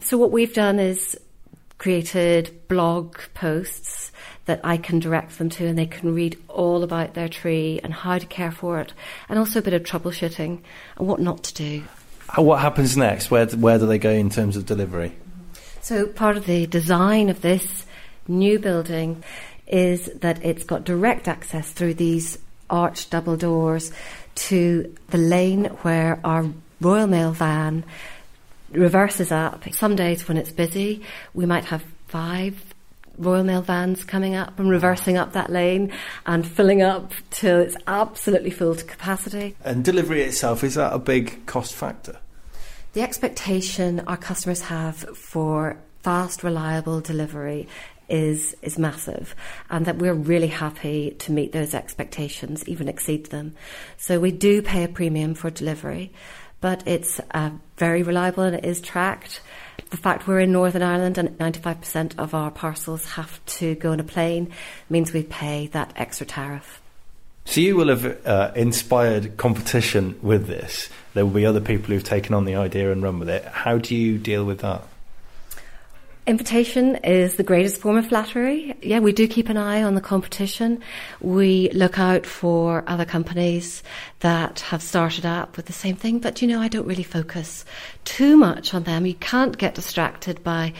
So 0.00 0.18
what 0.18 0.32
we've 0.32 0.54
done 0.54 0.78
is 0.78 1.18
created 1.78 2.68
blog 2.68 3.18
posts 3.34 4.10
that 4.46 4.60
I 4.64 4.76
can 4.76 4.98
direct 4.98 5.38
them 5.38 5.50
to 5.50 5.66
and 5.66 5.78
they 5.78 5.86
can 5.86 6.14
read 6.14 6.38
all 6.48 6.82
about 6.82 7.14
their 7.14 7.28
tree 7.28 7.80
and 7.82 7.92
how 7.92 8.18
to 8.18 8.26
care 8.26 8.52
for 8.52 8.80
it 8.80 8.92
and 9.28 9.38
also 9.38 9.58
a 9.58 9.62
bit 9.62 9.74
of 9.74 9.82
troubleshooting 9.82 10.60
and 10.96 11.06
what 11.06 11.20
not 11.20 11.44
to 11.44 11.54
do. 11.54 11.82
What 12.36 12.60
happens 12.60 12.96
next? 12.96 13.30
Where 13.30 13.46
where 13.46 13.78
do 13.78 13.86
they 13.86 13.98
go 13.98 14.10
in 14.10 14.30
terms 14.30 14.56
of 14.56 14.66
delivery? 14.66 15.12
So 15.80 16.06
part 16.06 16.36
of 16.36 16.46
the 16.46 16.66
design 16.66 17.28
of 17.28 17.40
this 17.40 17.86
new 18.26 18.58
building 18.58 19.22
is 19.66 20.06
that 20.20 20.44
it's 20.44 20.64
got 20.64 20.84
direct 20.84 21.28
access 21.28 21.70
through 21.70 21.94
these 21.94 22.38
arched 22.70 23.10
double 23.10 23.36
doors 23.36 23.92
to 24.34 24.94
the 25.08 25.18
lane 25.18 25.64
where 25.82 26.20
our 26.24 26.46
Royal 26.80 27.06
Mail 27.06 27.32
van 27.32 27.84
reverses 28.70 29.32
up. 29.32 29.64
Some 29.72 29.96
days 29.96 30.28
when 30.28 30.36
it's 30.36 30.52
busy, 30.52 31.02
we 31.34 31.46
might 31.46 31.64
have 31.66 31.84
five 32.08 32.62
Royal 33.18 33.44
Mail 33.44 33.62
vans 33.62 34.04
coming 34.04 34.34
up 34.34 34.58
and 34.58 34.68
reversing 34.68 35.16
up 35.16 35.32
that 35.32 35.50
lane 35.50 35.92
and 36.26 36.46
filling 36.46 36.82
up 36.82 37.12
till 37.30 37.60
it's 37.60 37.76
absolutely 37.86 38.50
full 38.50 38.74
to 38.74 38.84
capacity. 38.84 39.56
And 39.64 39.84
delivery 39.84 40.22
itself, 40.22 40.62
is 40.62 40.74
that 40.74 40.92
a 40.92 40.98
big 40.98 41.46
cost 41.46 41.74
factor? 41.74 42.18
The 42.92 43.02
expectation 43.02 44.00
our 44.06 44.16
customers 44.16 44.62
have 44.62 44.96
for 45.16 45.78
fast, 46.02 46.42
reliable 46.42 47.00
delivery 47.00 47.68
is 48.08 48.54
is 48.62 48.78
massive 48.78 49.34
and 49.70 49.86
that 49.86 49.98
we're 49.98 50.14
really 50.14 50.46
happy 50.48 51.10
to 51.18 51.32
meet 51.32 51.52
those 51.52 51.74
expectations, 51.74 52.66
even 52.68 52.88
exceed 52.88 53.26
them. 53.26 53.54
So 53.96 54.20
we 54.20 54.30
do 54.30 54.62
pay 54.62 54.84
a 54.84 54.88
premium 54.88 55.34
for 55.34 55.50
delivery, 55.50 56.12
but 56.60 56.86
it's 56.86 57.20
uh, 57.32 57.50
very 57.76 58.02
reliable 58.02 58.44
and 58.44 58.56
it 58.56 58.64
is 58.64 58.80
tracked. 58.80 59.40
The 59.90 59.96
fact 59.96 60.26
we're 60.26 60.40
in 60.40 60.52
Northern 60.52 60.82
Ireland 60.82 61.18
and 61.18 61.36
95% 61.38 62.18
of 62.18 62.34
our 62.34 62.50
parcels 62.50 63.04
have 63.12 63.44
to 63.46 63.74
go 63.76 63.92
on 63.92 64.00
a 64.00 64.04
plane 64.04 64.52
means 64.88 65.12
we 65.12 65.22
pay 65.22 65.68
that 65.68 65.92
extra 65.96 66.26
tariff. 66.26 66.80
So 67.44 67.60
you 67.60 67.76
will 67.76 67.88
have 67.88 68.26
uh, 68.26 68.52
inspired 68.56 69.36
competition 69.36 70.18
with 70.20 70.48
this. 70.48 70.90
There 71.14 71.24
will 71.24 71.32
be 71.32 71.46
other 71.46 71.60
people 71.60 71.94
who've 71.94 72.02
taken 72.02 72.34
on 72.34 72.44
the 72.44 72.56
idea 72.56 72.90
and 72.90 73.02
run 73.02 73.20
with 73.20 73.28
it. 73.28 73.44
How 73.44 73.78
do 73.78 73.94
you 73.94 74.18
deal 74.18 74.44
with 74.44 74.60
that? 74.60 74.82
Invitation 76.26 76.96
is 77.04 77.36
the 77.36 77.44
greatest 77.44 77.80
form 77.80 77.96
of 77.96 78.08
flattery. 78.08 78.74
Yeah, 78.82 78.98
we 78.98 79.12
do 79.12 79.28
keep 79.28 79.48
an 79.48 79.56
eye 79.56 79.84
on 79.84 79.94
the 79.94 80.00
competition. 80.00 80.80
We 81.20 81.70
look 81.70 82.00
out 82.00 82.26
for 82.26 82.82
other 82.88 83.04
companies 83.04 83.84
that 84.20 84.58
have 84.58 84.82
started 84.82 85.24
up 85.24 85.56
with 85.56 85.66
the 85.66 85.72
same 85.72 85.94
thing, 85.94 86.18
but 86.18 86.42
you 86.42 86.48
know, 86.48 86.60
I 86.60 86.66
don't 86.66 86.88
really 86.88 87.04
focus 87.04 87.64
too 88.04 88.36
much 88.36 88.74
on 88.74 88.82
them. 88.82 89.06
You 89.06 89.14
can't 89.14 89.56
get 89.56 89.76
distracted 89.76 90.42
by 90.42 90.72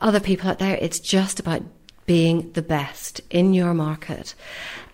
other 0.00 0.20
people 0.20 0.48
out 0.48 0.58
there. 0.58 0.78
It's 0.80 1.00
just 1.00 1.38
about 1.38 1.62
being 2.06 2.50
the 2.52 2.62
best 2.62 3.20
in 3.30 3.54
your 3.54 3.74
market. 3.74 4.34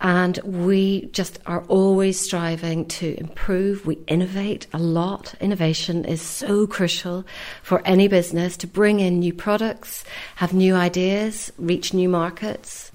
And 0.01 0.39
we 0.45 1.07
just 1.13 1.39
are 1.47 1.63
always 1.69 2.19
striving 2.19 2.87
to 2.87 3.19
improve. 3.19 3.87
We 3.87 3.99
innovate 4.07 4.67
a 4.73 4.79
lot. 4.79 5.35
Innovation 5.41 6.05
is 6.05 6.23
so 6.23 6.67
crucial 6.67 7.25
for 7.63 7.83
any 7.85 8.09
business 8.09 8.57
to 8.59 8.67
bring 8.67 9.01
in 9.01 9.19
new 9.19 9.35
products, 9.35 10.05
have 10.37 10.55
new 10.55 10.75
ideas, 10.75 11.53
reach 11.59 11.93
new 11.93 12.09
markets. 12.09 12.93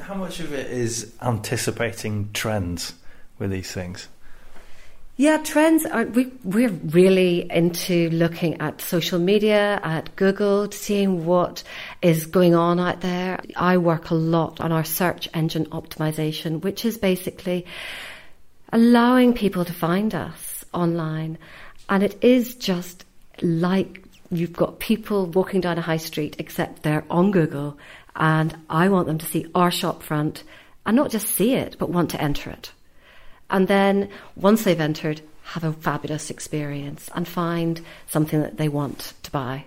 How 0.00 0.14
much 0.14 0.40
of 0.40 0.52
it 0.52 0.70
is 0.70 1.12
anticipating 1.22 2.30
trends 2.32 2.94
with 3.38 3.50
these 3.50 3.72
things? 3.72 4.08
Yeah, 5.18 5.38
trends 5.38 5.86
are, 5.86 6.04
we, 6.04 6.30
we're 6.44 6.68
really 6.68 7.50
into 7.50 8.10
looking 8.10 8.60
at 8.60 8.82
social 8.82 9.18
media, 9.18 9.80
at 9.82 10.14
Google, 10.14 10.70
seeing 10.70 11.24
what 11.24 11.62
is 12.02 12.26
going 12.26 12.54
on 12.54 12.78
out 12.78 13.00
there. 13.00 13.40
I 13.56 13.78
work 13.78 14.10
a 14.10 14.14
lot 14.14 14.60
on 14.60 14.72
our 14.72 14.84
search 14.84 15.26
engine 15.32 15.64
optimization, 15.66 16.60
which 16.60 16.84
is 16.84 16.98
basically 16.98 17.64
allowing 18.70 19.32
people 19.32 19.64
to 19.64 19.72
find 19.72 20.14
us 20.14 20.66
online. 20.74 21.38
And 21.88 22.02
it 22.02 22.22
is 22.22 22.54
just 22.54 23.06
like 23.40 24.04
you've 24.30 24.52
got 24.52 24.80
people 24.80 25.24
walking 25.24 25.62
down 25.62 25.78
a 25.78 25.80
high 25.80 25.96
street, 25.96 26.36
except 26.38 26.82
they're 26.82 27.06
on 27.08 27.30
Google. 27.30 27.78
And 28.14 28.54
I 28.68 28.90
want 28.90 29.06
them 29.06 29.16
to 29.16 29.26
see 29.26 29.46
our 29.54 29.70
shop 29.70 30.02
front 30.02 30.44
and 30.84 30.94
not 30.94 31.10
just 31.10 31.28
see 31.28 31.54
it, 31.54 31.76
but 31.78 31.88
want 31.88 32.10
to 32.10 32.20
enter 32.20 32.50
it. 32.50 32.70
And 33.50 33.68
then 33.68 34.08
once 34.34 34.64
they've 34.64 34.80
entered, 34.80 35.20
have 35.44 35.64
a 35.64 35.72
fabulous 35.72 36.30
experience 36.30 37.08
and 37.14 37.26
find 37.26 37.80
something 38.08 38.40
that 38.40 38.56
they 38.56 38.68
want 38.68 39.14
to 39.22 39.30
buy. 39.30 39.64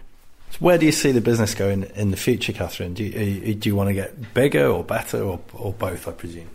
So 0.52 0.58
where 0.60 0.78
do 0.78 0.86
you 0.86 0.92
see 0.92 1.12
the 1.12 1.22
business 1.22 1.54
going 1.54 1.84
in 1.96 2.12
the 2.12 2.18
future, 2.18 2.52
Catherine? 2.52 2.94
Do 2.94 3.04
you, 3.04 3.56
do 3.56 3.70
you 3.70 3.76
want 3.76 3.90
to 3.90 3.94
get 3.94 4.34
bigger 4.34 4.68
or 4.68 4.84
better 4.84 5.22
or, 5.22 5.40
or 5.54 5.74
both, 5.74 6.08
I 6.08 6.12
presume? 6.12 6.50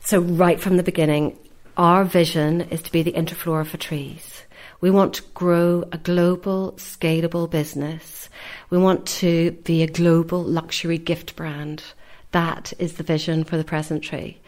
So, 0.00 0.20
right 0.20 0.60
from 0.60 0.76
the 0.76 0.84
beginning, 0.84 1.36
our 1.76 2.04
vision 2.04 2.60
is 2.62 2.82
to 2.82 2.92
be 2.92 3.02
the 3.02 3.12
Interflora 3.12 3.66
for 3.66 3.76
trees. 3.76 4.42
We 4.80 4.90
want 4.90 5.14
to 5.14 5.22
grow 5.34 5.84
a 5.90 5.98
global, 5.98 6.72
scalable 6.76 7.50
business. 7.50 8.28
We 8.70 8.78
want 8.78 9.06
to 9.06 9.52
be 9.64 9.82
a 9.82 9.86
global 9.88 10.44
luxury 10.44 10.98
gift 10.98 11.34
brand. 11.34 11.82
That 12.32 12.72
is 12.78 12.94
the 12.94 13.02
vision 13.02 13.42
for 13.44 13.56
the 13.56 13.64
present 13.64 14.04
tree. 14.04 14.38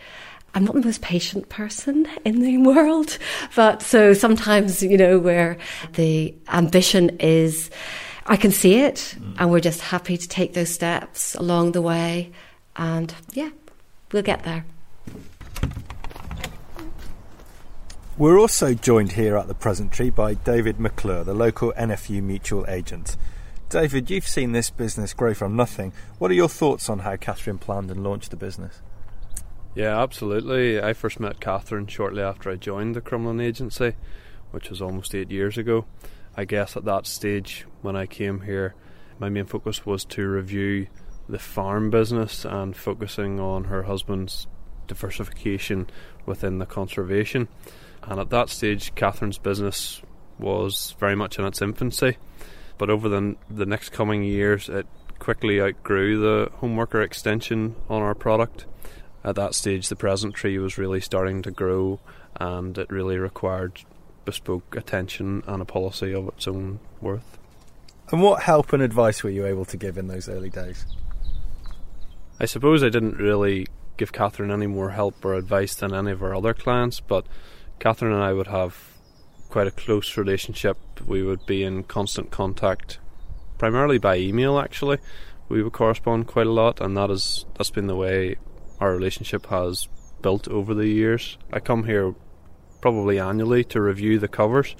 I'm 0.59 0.64
not 0.64 0.75
the 0.75 0.81
most 0.81 1.03
patient 1.03 1.49
person 1.49 2.09
in 2.25 2.40
the 2.40 2.59
world, 2.68 3.16
but 3.55 3.81
so 3.81 4.12
sometimes, 4.12 4.83
you 4.83 4.97
know, 4.97 5.16
where 5.21 5.57
the 5.92 6.35
ambition 6.49 7.11
is, 7.21 7.71
I 8.27 8.35
can 8.35 8.51
see 8.51 8.81
it, 8.81 9.14
mm. 9.21 9.37
and 9.38 9.53
we're 9.53 9.61
just 9.61 9.81
happy 9.81 10.16
to 10.16 10.27
take 10.27 10.55
those 10.55 10.71
steps 10.71 11.37
along 11.37 11.73
the 11.73 11.81
way, 11.81 12.33
and 12.75 13.14
yeah, 13.35 13.51
we'll 14.11 14.25
get 14.25 14.42
there. 14.42 14.64
We're 18.16 18.40
also 18.40 18.75
joined 18.75 19.12
here 19.12 19.37
at 19.37 19.47
the 19.47 19.55
Present 19.55 19.92
Tree 19.92 20.11
by 20.11 20.35
David 20.35 20.81
McClure, 20.81 21.23
the 21.23 21.35
local 21.35 21.73
NFU 21.79 22.21
mutual 22.21 22.66
agent. 22.66 23.16
David, 23.68 24.11
you've 24.11 24.27
seen 24.27 24.51
this 24.51 24.71
business 24.71 25.14
grow 25.14 25.35
from 25.35 25.55
nothing. 25.55 25.92
What 26.18 26.33
are 26.33 26.35
your 26.35 26.49
thoughts 26.49 26.90
on 26.90 26.99
how 27.01 27.14
Catherine 27.14 27.59
planned 27.59 27.92
and 27.92 28.03
launched 28.03 28.33
the 28.33 28.37
business? 28.37 28.81
Yeah, 29.74 30.00
absolutely. 30.02 30.81
I 30.81 30.92
first 30.92 31.20
met 31.20 31.40
Catherine 31.40 31.87
shortly 31.87 32.22
after 32.22 32.50
I 32.50 32.57
joined 32.57 32.96
the 32.96 33.00
Crumlin 33.00 33.42
Agency, 33.42 33.94
which 34.50 34.70
was 34.70 34.83
almost 34.83 35.14
eight 35.14 35.31
years 35.31 35.57
ago. 35.57 35.85
I 36.37 36.44
guess 36.44 36.76
at 36.76 36.85
that 36.85 37.07
stage, 37.07 37.66
when 37.83 37.96
I 37.96 38.07
came 38.07 38.40
here, 38.42 38.74
my 39.18 39.28
main 39.28 39.44
focus 39.46 39.85
was 39.85 40.04
to 40.07 40.26
review 40.26 40.87
the 41.28 41.38
farm 41.38 41.90
business 41.90 42.44
and 42.44 42.76
focusing 42.76 43.38
on 43.38 43.64
her 43.64 43.85
husband's 43.85 44.46
diversification 44.87 45.88
within 46.26 46.59
the 46.59 46.66
conservation. 46.66 47.48
And 48.02 48.18
at 48.18 48.31
that 48.31 48.48
stage, 48.48 48.94
Catherine's 48.94 49.38
business 49.38 50.00
was 50.38 50.94
very 50.98 51.14
much 51.14 51.38
in 51.38 51.44
its 51.44 51.61
infancy. 51.61 52.16
But 52.78 52.90
over 52.90 53.09
the, 53.09 53.37
the 53.50 53.66
next 53.66 53.90
coming 53.90 54.22
years, 54.22 54.68
it 54.68 54.87
quickly 55.18 55.61
outgrew 55.61 56.20
the 56.20 56.50
homeworker 56.57 57.02
extension 57.02 57.74
on 57.90 58.02
our 58.02 58.14
product 58.14 58.66
at 59.24 59.35
that 59.37 59.54
stage, 59.54 59.88
the 59.88 59.96
present 59.96 60.35
tree 60.35 60.59
was 60.59 60.78
really 60.78 61.00
starting 61.00 61.42
to 61.42 61.50
grow, 61.50 62.00
and 62.37 62.76
it 62.78 62.90
really 62.90 63.18
required 63.18 63.81
bespoke 64.24 64.76
attention 64.76 65.42
and 65.46 65.62
a 65.62 65.64
policy 65.64 66.12
of 66.12 66.28
its 66.28 66.46
own 66.46 66.81
worth. 67.00 67.38
And 68.11 68.22
what 68.22 68.42
help 68.42 68.72
and 68.72 68.83
advice 68.83 69.22
were 69.22 69.31
you 69.31 69.46
able 69.46 69.64
to 69.66 69.76
give 69.76 69.98
in 69.98 70.07
those 70.07 70.28
early 70.28 70.50
days? 70.50 70.87
I 72.40 72.46
suppose 72.46 72.83
I 72.83 72.88
didn't 72.88 73.16
really 73.18 73.66
give 73.96 74.12
Catherine 74.12 74.50
any 74.50 74.66
more 74.66 74.90
help 74.90 75.24
or 75.24 75.35
advice 75.35 75.74
than 75.74 75.92
any 75.92 76.12
of 76.12 76.22
our 76.22 76.35
other 76.35 76.54
clients, 76.54 77.00
but 77.00 77.26
Catherine 77.81 78.12
and 78.12 78.22
I 78.22 78.33
would 78.33 78.46
have 78.46 78.94
quite 79.50 79.66
a 79.66 79.72
close 79.72 80.16
relationship. 80.16 80.78
We 81.07 81.22
would 81.22 81.44
be 81.46 81.64
in 81.64 81.83
constant 81.85 82.31
contact, 82.31 82.98
primarily 83.59 83.98
by 83.98 84.16
email. 84.16 84.59
Actually, 84.59 84.98
we 85.48 85.62
would 85.62 85.72
correspond 85.72 86.26
quite 86.26 86.46
a 86.46 86.52
lot, 86.52 86.81
and 86.81 86.96
that 86.96 87.11
is 87.11 87.44
that's 87.57 87.70
been 87.70 87.88
the 87.88 87.96
way 87.96 88.37
our 88.80 88.92
relationship 88.92 89.46
has 89.46 89.88
built 90.22 90.48
over 90.48 90.74
the 90.74 90.88
years. 90.88 91.38
I 91.52 91.60
come 91.60 91.84
here 91.84 92.14
probably 92.80 93.18
annually 93.18 93.64
to 93.64 93.80
review 93.80 94.18
the 94.18 94.28
covers 94.28 94.76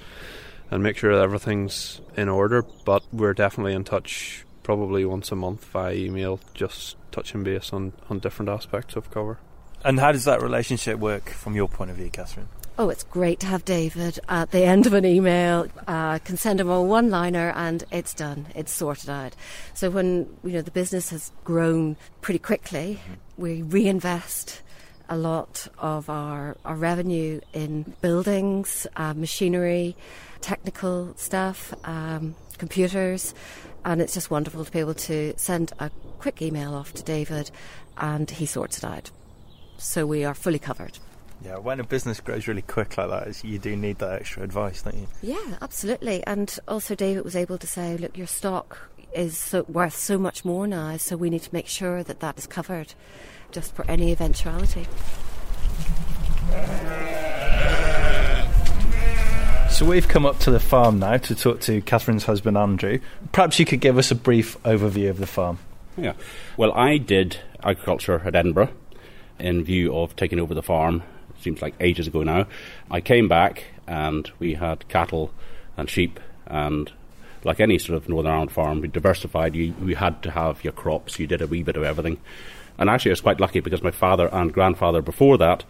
and 0.71 0.83
make 0.83 0.97
sure 0.97 1.15
that 1.15 1.23
everything's 1.23 2.01
in 2.15 2.29
order, 2.29 2.63
but 2.85 3.03
we're 3.11 3.33
definitely 3.33 3.73
in 3.73 3.83
touch 3.83 4.45
probably 4.63 5.03
once 5.03 5.31
a 5.31 5.35
month 5.35 5.65
via 5.65 5.93
email, 5.93 6.39
just 6.53 6.95
touching 7.11 7.43
base 7.43 7.73
on, 7.73 7.93
on 8.09 8.19
different 8.19 8.49
aspects 8.49 8.95
of 8.95 9.09
cover. 9.11 9.39
And 9.83 9.99
how 9.99 10.11
does 10.11 10.25
that 10.25 10.41
relationship 10.41 10.99
work 10.99 11.29
from 11.29 11.55
your 11.55 11.67
point 11.67 11.89
of 11.89 11.97
view, 11.97 12.09
Catherine? 12.09 12.49
Oh, 12.77 12.89
it's 12.89 13.03
great 13.03 13.41
to 13.41 13.47
have 13.47 13.65
David 13.65 14.19
at 14.29 14.51
the 14.51 14.63
end 14.63 14.85
of 14.87 14.93
an 14.93 15.05
email. 15.05 15.67
I 15.85 16.15
uh, 16.15 16.19
can 16.19 16.37
send 16.37 16.61
him 16.61 16.69
a 16.69 16.81
one-liner, 16.81 17.51
and 17.53 17.83
it's 17.91 18.13
done. 18.13 18.47
It's 18.55 18.71
sorted 18.71 19.09
out. 19.09 19.35
So 19.73 19.89
when 19.89 20.29
you 20.45 20.51
know 20.51 20.61
the 20.61 20.71
business 20.71 21.09
has 21.09 21.33
grown 21.43 21.97
pretty 22.21 22.39
quickly, 22.39 23.01
we 23.39 23.61
reinvest 23.61 24.61
a 25.07 25.17
lot 25.17 25.67
of 25.79 26.09
our, 26.09 26.57
our 26.65 26.75
revenue 26.75 27.39
in 27.53 27.95
buildings, 28.01 28.85
uh, 28.95 29.13
machinery, 29.13 29.95
technical 30.41 31.13
stuff, 31.15 31.73
um, 31.85 32.35
computers, 32.57 33.33
and 33.85 34.01
it's 34.01 34.13
just 34.13 34.29
wonderful 34.29 34.65
to 34.65 34.71
be 34.71 34.79
able 34.79 34.93
to 34.93 35.33
send 35.37 35.71
a 35.79 35.89
quick 36.19 36.41
email 36.41 36.75
off 36.75 36.93
to 36.93 37.03
David, 37.03 37.49
and 37.97 38.29
he 38.29 38.45
sorts 38.45 38.77
it 38.77 38.83
out. 38.83 39.09
So 39.77 40.05
we 40.05 40.25
are 40.25 40.33
fully 40.33 40.59
covered. 40.59 40.99
Yeah, 41.43 41.57
when 41.57 41.79
a 41.79 41.85
business 41.85 42.19
grows 42.19 42.47
really 42.47 42.61
quick 42.61 42.97
like 42.97 43.09
that, 43.09 43.43
you 43.45 43.57
do 43.57 43.75
need 43.77 43.99
that 43.99 44.19
extra 44.21 44.43
advice, 44.43 44.81
don't 44.81 44.97
you? 44.97 45.07
Yeah, 45.21 45.57
absolutely. 45.61 46.21
And 46.27 46.59
also, 46.67 46.95
David 46.95 47.23
was 47.23 47.37
able 47.37 47.57
to 47.57 47.67
say, 47.67 47.95
look, 47.95 48.17
your 48.17 48.27
stock 48.27 48.88
is 49.13 49.37
so, 49.37 49.63
worth 49.67 49.95
so 49.95 50.17
much 50.17 50.45
more 50.45 50.67
now, 50.67 50.97
so 50.97 51.17
we 51.17 51.29
need 51.29 51.43
to 51.43 51.53
make 51.53 51.67
sure 51.67 52.03
that 52.03 52.19
that 52.19 52.37
is 52.37 52.47
covered 52.47 52.93
just 53.51 53.73
for 53.75 53.89
any 53.89 54.11
eventuality. 54.11 54.87
So 59.69 59.85
we've 59.85 60.07
come 60.07 60.25
up 60.25 60.39
to 60.39 60.51
the 60.51 60.59
farm 60.59 60.99
now 60.99 61.17
to 61.17 61.35
talk 61.35 61.61
to 61.61 61.81
Catherine's 61.81 62.25
husband 62.25 62.57
Andrew. 62.57 62.99
Perhaps 63.31 63.59
you 63.59 63.65
could 63.65 63.79
give 63.79 63.97
us 63.97 64.11
a 64.11 64.15
brief 64.15 64.61
overview 64.63 65.09
of 65.09 65.19
the 65.19 65.27
farm. 65.27 65.59
Yeah. 65.95 66.13
Well, 66.57 66.73
I 66.73 66.97
did 66.97 67.37
agriculture 67.63 68.21
at 68.25 68.35
Edinburgh 68.35 68.69
in 69.37 69.63
view 69.63 69.95
of 69.95 70.15
taking 70.15 70.39
over 70.39 70.53
the 70.53 70.63
farm. 70.63 71.03
It 71.29 71.43
seems 71.43 71.61
like 71.61 71.75
ages 71.79 72.07
ago 72.07 72.23
now. 72.23 72.47
I 72.91 72.99
came 72.99 73.27
back 73.27 73.63
and 73.87 74.29
we 74.37 74.55
had 74.55 74.87
cattle 74.89 75.31
and 75.77 75.89
sheep 75.89 76.19
and 76.45 76.91
like 77.43 77.59
any 77.59 77.77
sort 77.77 77.97
of 77.97 78.09
Northern 78.09 78.31
Ireland 78.31 78.51
farm, 78.51 78.81
we 78.81 78.87
diversified. 78.87 79.55
You, 79.55 79.73
you 79.85 79.95
had 79.95 80.21
to 80.23 80.31
have 80.31 80.63
your 80.63 80.73
crops. 80.73 81.19
You 81.19 81.27
did 81.27 81.41
a 81.41 81.47
wee 81.47 81.63
bit 81.63 81.77
of 81.77 81.83
everything. 81.83 82.19
And 82.77 82.89
actually, 82.89 83.11
I 83.11 83.13
was 83.13 83.21
quite 83.21 83.39
lucky 83.39 83.59
because 83.59 83.83
my 83.83 83.91
father 83.91 84.29
and 84.31 84.53
grandfather 84.53 85.01
before 85.01 85.37
that 85.37 85.63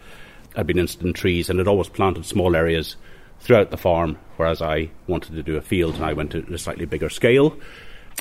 had 0.55 0.67
been 0.67 0.79
in 0.79 1.13
trees 1.13 1.49
and 1.49 1.60
had 1.60 1.67
always 1.67 1.89
planted 1.89 2.25
small 2.25 2.55
areas 2.55 2.95
throughout 3.39 3.71
the 3.71 3.77
farm, 3.77 4.17
whereas 4.38 4.62
I 4.62 4.89
wanted 5.08 5.36
to 5.36 5.43
do 5.43 5.58
a 5.58 5.62
field 5.62 5.95
and 5.95 6.05
I 6.05 6.13
went 6.13 6.32
to 6.32 6.45
a 6.53 6.58
slightly 6.58 6.86
bigger 6.86 7.10
scale. 7.10 7.58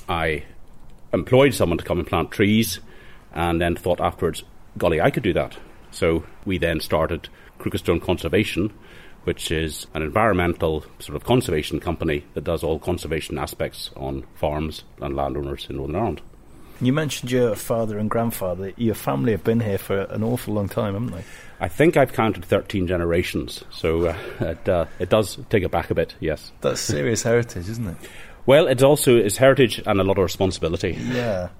I 0.08 0.44
employed 1.12 1.54
someone 1.54 1.78
to 1.78 1.84
come 1.84 1.98
and 1.98 2.06
plant 2.06 2.30
trees 2.30 2.80
and 3.32 3.60
then 3.60 3.76
thought 3.76 4.00
afterwards, 4.00 4.42
golly, 4.76 5.00
I 5.00 5.10
could 5.10 5.22
do 5.22 5.32
that. 5.34 5.56
So 5.90 6.24
we 6.44 6.58
then 6.58 6.80
started 6.80 7.28
Crooked 7.58 8.02
Conservation, 8.02 8.72
which 9.28 9.50
is 9.50 9.86
an 9.92 10.00
environmental 10.00 10.82
sort 11.00 11.14
of 11.14 11.22
conservation 11.22 11.78
company 11.78 12.24
that 12.32 12.44
does 12.44 12.64
all 12.64 12.78
conservation 12.78 13.36
aspects 13.36 13.90
on 13.94 14.24
farms 14.34 14.84
and 15.02 15.14
landowners 15.14 15.66
in 15.68 15.76
Northern 15.76 15.96
Ireland. 15.96 16.22
You 16.80 16.94
mentioned 16.94 17.30
your 17.30 17.54
father 17.54 17.98
and 17.98 18.08
grandfather. 18.08 18.72
Your 18.78 18.94
family 18.94 19.32
have 19.32 19.44
been 19.44 19.60
here 19.60 19.76
for 19.76 19.98
an 20.04 20.24
awful 20.24 20.54
long 20.54 20.66
time, 20.66 20.94
haven't 20.94 21.10
they? 21.10 21.24
I 21.60 21.68
think 21.68 21.98
I've 21.98 22.14
counted 22.14 22.42
13 22.42 22.86
generations, 22.86 23.64
so 23.68 24.06
uh, 24.06 24.16
it, 24.40 24.66
uh, 24.66 24.86
it 24.98 25.10
does 25.10 25.36
take 25.50 25.62
it 25.62 25.70
back 25.70 25.90
a 25.90 25.94
bit, 25.94 26.14
yes. 26.20 26.50
That's 26.62 26.80
serious 26.80 27.22
heritage, 27.22 27.68
isn't 27.68 27.86
it? 27.86 27.96
Well, 28.46 28.66
it 28.66 28.82
also 28.82 29.18
is 29.18 29.36
heritage 29.36 29.82
and 29.84 30.00
a 30.00 30.04
lot 30.04 30.16
of 30.16 30.22
responsibility. 30.22 30.96
Yeah. 30.98 31.50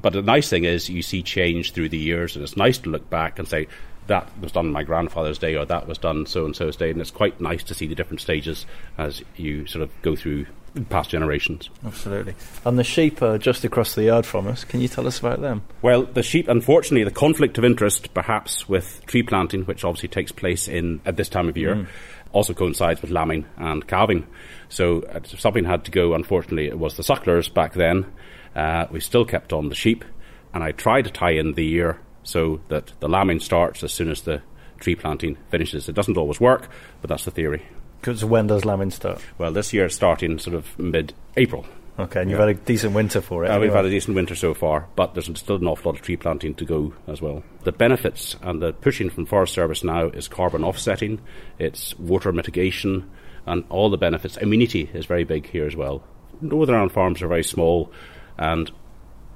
But 0.00 0.14
the 0.14 0.22
nice 0.22 0.48
thing 0.48 0.64
is 0.64 0.88
you 0.88 1.02
see 1.02 1.22
change 1.22 1.72
through 1.72 1.90
the 1.90 1.98
years, 1.98 2.36
and 2.36 2.42
it's 2.42 2.56
nice 2.56 2.78
to 2.78 2.88
look 2.88 3.10
back 3.10 3.38
and 3.38 3.46
say, 3.46 3.68
that 4.08 4.28
was 4.40 4.52
done 4.52 4.72
my 4.72 4.82
grandfather's 4.82 5.38
day 5.38 5.54
or 5.54 5.64
that 5.64 5.86
was 5.86 5.98
done 5.98 6.26
so 6.26 6.44
and 6.44 6.56
so's 6.56 6.76
day 6.76 6.90
and 6.90 7.00
it's 7.00 7.10
quite 7.10 7.40
nice 7.40 7.62
to 7.62 7.74
see 7.74 7.86
the 7.86 7.94
different 7.94 8.20
stages 8.20 8.66
as 8.96 9.22
you 9.36 9.66
sort 9.66 9.82
of 9.82 9.90
go 10.02 10.16
through 10.16 10.46
past 10.88 11.10
generations. 11.10 11.70
Absolutely. 11.84 12.34
And 12.64 12.78
the 12.78 12.84
sheep 12.84 13.22
are 13.22 13.38
just 13.38 13.64
across 13.64 13.94
the 13.94 14.04
yard 14.04 14.26
from 14.26 14.46
us. 14.46 14.64
Can 14.64 14.80
you 14.80 14.88
tell 14.88 15.06
us 15.06 15.18
about 15.18 15.40
them? 15.40 15.62
Well, 15.82 16.04
the 16.04 16.22
sheep, 16.22 16.48
unfortunately, 16.48 17.04
the 17.04 17.10
conflict 17.10 17.58
of 17.58 17.64
interest, 17.64 18.12
perhaps 18.14 18.68
with 18.68 19.04
tree 19.06 19.22
planting, 19.22 19.62
which 19.64 19.84
obviously 19.84 20.08
takes 20.08 20.32
place 20.32 20.68
in 20.68 21.00
at 21.04 21.16
this 21.16 21.28
time 21.28 21.48
of 21.48 21.56
year, 21.56 21.74
mm. 21.74 21.86
also 22.32 22.54
coincides 22.54 23.02
with 23.02 23.10
lambing 23.10 23.46
and 23.56 23.86
calving. 23.86 24.26
So 24.68 25.02
uh, 25.02 25.20
something 25.24 25.64
had 25.64 25.84
to 25.86 25.90
go. 25.90 26.14
Unfortunately, 26.14 26.66
it 26.66 26.78
was 26.78 26.96
the 26.96 27.02
sucklers 27.02 27.52
back 27.52 27.74
then. 27.74 28.06
Uh, 28.54 28.86
we 28.90 29.00
still 29.00 29.24
kept 29.24 29.52
on 29.52 29.68
the 29.68 29.74
sheep, 29.74 30.04
and 30.52 30.62
I 30.62 30.72
tried 30.72 31.02
to 31.02 31.10
tie 31.10 31.32
in 31.32 31.54
the 31.54 31.64
year 31.64 32.00
so 32.28 32.60
that 32.68 32.92
the 33.00 33.08
lambing 33.08 33.40
starts 33.40 33.82
as 33.82 33.90
soon 33.90 34.10
as 34.10 34.20
the 34.20 34.42
tree 34.80 34.94
planting 34.94 35.38
finishes. 35.50 35.88
It 35.88 35.94
doesn't 35.94 36.18
always 36.18 36.38
work, 36.38 36.68
but 37.00 37.08
that's 37.08 37.24
the 37.24 37.30
theory. 37.30 37.66
Because 38.00 38.22
when 38.22 38.46
does 38.46 38.66
lambing 38.66 38.90
start? 38.90 39.24
Well, 39.38 39.50
this 39.50 39.72
year 39.72 39.86
it's 39.86 39.94
starting 39.94 40.38
sort 40.38 40.54
of 40.54 40.78
mid-April. 40.78 41.64
Okay, 41.98 42.20
and 42.20 42.30
you've 42.30 42.38
had 42.38 42.50
a 42.50 42.54
decent 42.54 42.94
winter 42.94 43.22
for 43.22 43.44
it. 43.44 43.48
Uh, 43.48 43.58
we've 43.58 43.72
had 43.72 43.86
a 43.86 43.90
decent 43.90 44.14
winter 44.14 44.34
so 44.34 44.52
far, 44.52 44.86
but 44.94 45.14
there's 45.14 45.26
still 45.38 45.56
an 45.56 45.66
awful 45.66 45.90
lot 45.90 45.98
of 45.98 46.04
tree 46.04 46.16
planting 46.16 46.54
to 46.56 46.66
go 46.66 46.92
as 47.06 47.22
well. 47.22 47.42
The 47.64 47.72
benefits 47.72 48.36
and 48.42 48.60
the 48.60 48.74
pushing 48.74 49.08
from 49.08 49.24
Forest 49.24 49.54
Service 49.54 49.82
now 49.82 50.08
is 50.08 50.28
carbon 50.28 50.62
offsetting, 50.62 51.20
it's 51.58 51.98
water 51.98 52.30
mitigation, 52.30 53.10
and 53.46 53.64
all 53.70 53.88
the 53.88 53.96
benefits. 53.96 54.36
Amenity 54.36 54.90
is 54.92 55.06
very 55.06 55.24
big 55.24 55.48
here 55.48 55.66
as 55.66 55.74
well. 55.74 56.04
Northern 56.42 56.74
Ireland 56.74 56.92
farms 56.92 57.22
are 57.22 57.26
very 57.26 57.42
small, 57.42 57.90
and 58.36 58.70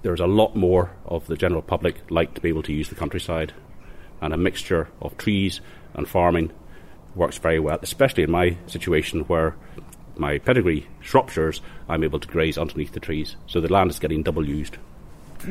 there's 0.02 0.20
a 0.20 0.26
lot 0.26 0.54
more 0.54 0.90
of 1.06 1.26
the 1.26 1.36
general 1.36 1.62
public 1.62 1.96
like 2.10 2.34
to 2.34 2.40
be 2.40 2.48
able 2.48 2.62
to 2.64 2.72
use 2.72 2.88
the 2.88 2.94
countryside, 2.94 3.52
and 4.20 4.34
a 4.34 4.36
mixture 4.36 4.88
of 5.00 5.16
trees 5.16 5.60
and 5.94 6.08
farming 6.08 6.52
works 7.14 7.38
very 7.38 7.60
well, 7.60 7.78
especially 7.82 8.22
in 8.22 8.30
my 8.30 8.56
situation 8.66 9.20
where 9.22 9.56
my 10.16 10.38
pedigree 10.38 10.86
Shropshires, 11.02 11.60
I'm 11.88 12.04
able 12.04 12.20
to 12.20 12.28
graze 12.28 12.58
underneath 12.58 12.92
the 12.92 13.00
trees, 13.00 13.36
so 13.46 13.60
the 13.60 13.72
land 13.72 13.90
is 13.90 13.98
getting 13.98 14.22
double 14.22 14.48
used. 14.48 14.76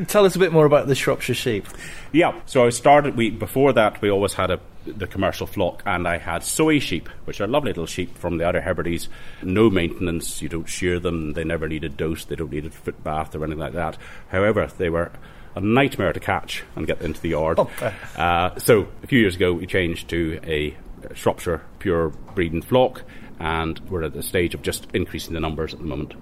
Tell 0.08 0.24
us 0.24 0.36
a 0.36 0.38
bit 0.38 0.52
more 0.52 0.66
about 0.66 0.86
the 0.86 0.94
Shropshire 0.94 1.34
sheep. 1.34 1.66
Yeah, 2.12 2.40
so 2.46 2.66
I 2.66 2.70
started. 2.70 3.16
We 3.16 3.30
before 3.30 3.72
that 3.74 4.00
we 4.00 4.10
always 4.10 4.34
had 4.34 4.50
a 4.50 4.60
the 4.86 5.06
commercial 5.06 5.46
flock, 5.46 5.82
and 5.86 6.08
I 6.08 6.18
had 6.18 6.42
Soay 6.42 6.80
sheep, 6.80 7.08
which 7.24 7.40
are 7.40 7.46
lovely 7.46 7.70
little 7.70 7.86
sheep 7.86 8.16
from 8.18 8.38
the 8.38 8.46
Outer 8.46 8.60
Hebrides. 8.60 9.08
No 9.42 9.70
maintenance, 9.70 10.42
you 10.42 10.48
don't 10.48 10.68
shear 10.68 10.98
them. 10.98 11.34
They 11.34 11.44
never 11.44 11.68
need 11.68 11.84
a 11.84 11.88
dose. 11.88 12.24
They 12.24 12.36
don't 12.36 12.50
need 12.50 12.66
a 12.66 12.70
foot 12.70 13.02
bath 13.04 13.34
or 13.34 13.44
anything 13.44 13.60
like 13.60 13.74
that. 13.74 13.96
However, 14.28 14.68
they 14.78 14.90
were 14.90 15.12
a 15.54 15.60
nightmare 15.60 16.12
to 16.12 16.20
catch 16.20 16.64
and 16.74 16.86
get 16.86 17.00
into 17.02 17.20
the 17.20 17.30
yard. 17.30 17.58
Oh. 17.58 17.70
Uh, 18.16 18.58
so 18.58 18.88
a 19.02 19.06
few 19.06 19.20
years 19.20 19.36
ago, 19.36 19.52
we 19.52 19.66
changed 19.66 20.08
to 20.08 20.40
a 20.44 20.76
Shropshire 21.14 21.62
pure 21.78 22.08
breeding 22.34 22.62
flock, 22.62 23.02
and 23.38 23.78
we're 23.90 24.04
at 24.04 24.14
the 24.14 24.22
stage 24.22 24.54
of 24.54 24.62
just 24.62 24.86
increasing 24.94 25.34
the 25.34 25.40
numbers 25.40 25.74
at 25.74 25.80
the 25.80 25.86
moment. 25.86 26.14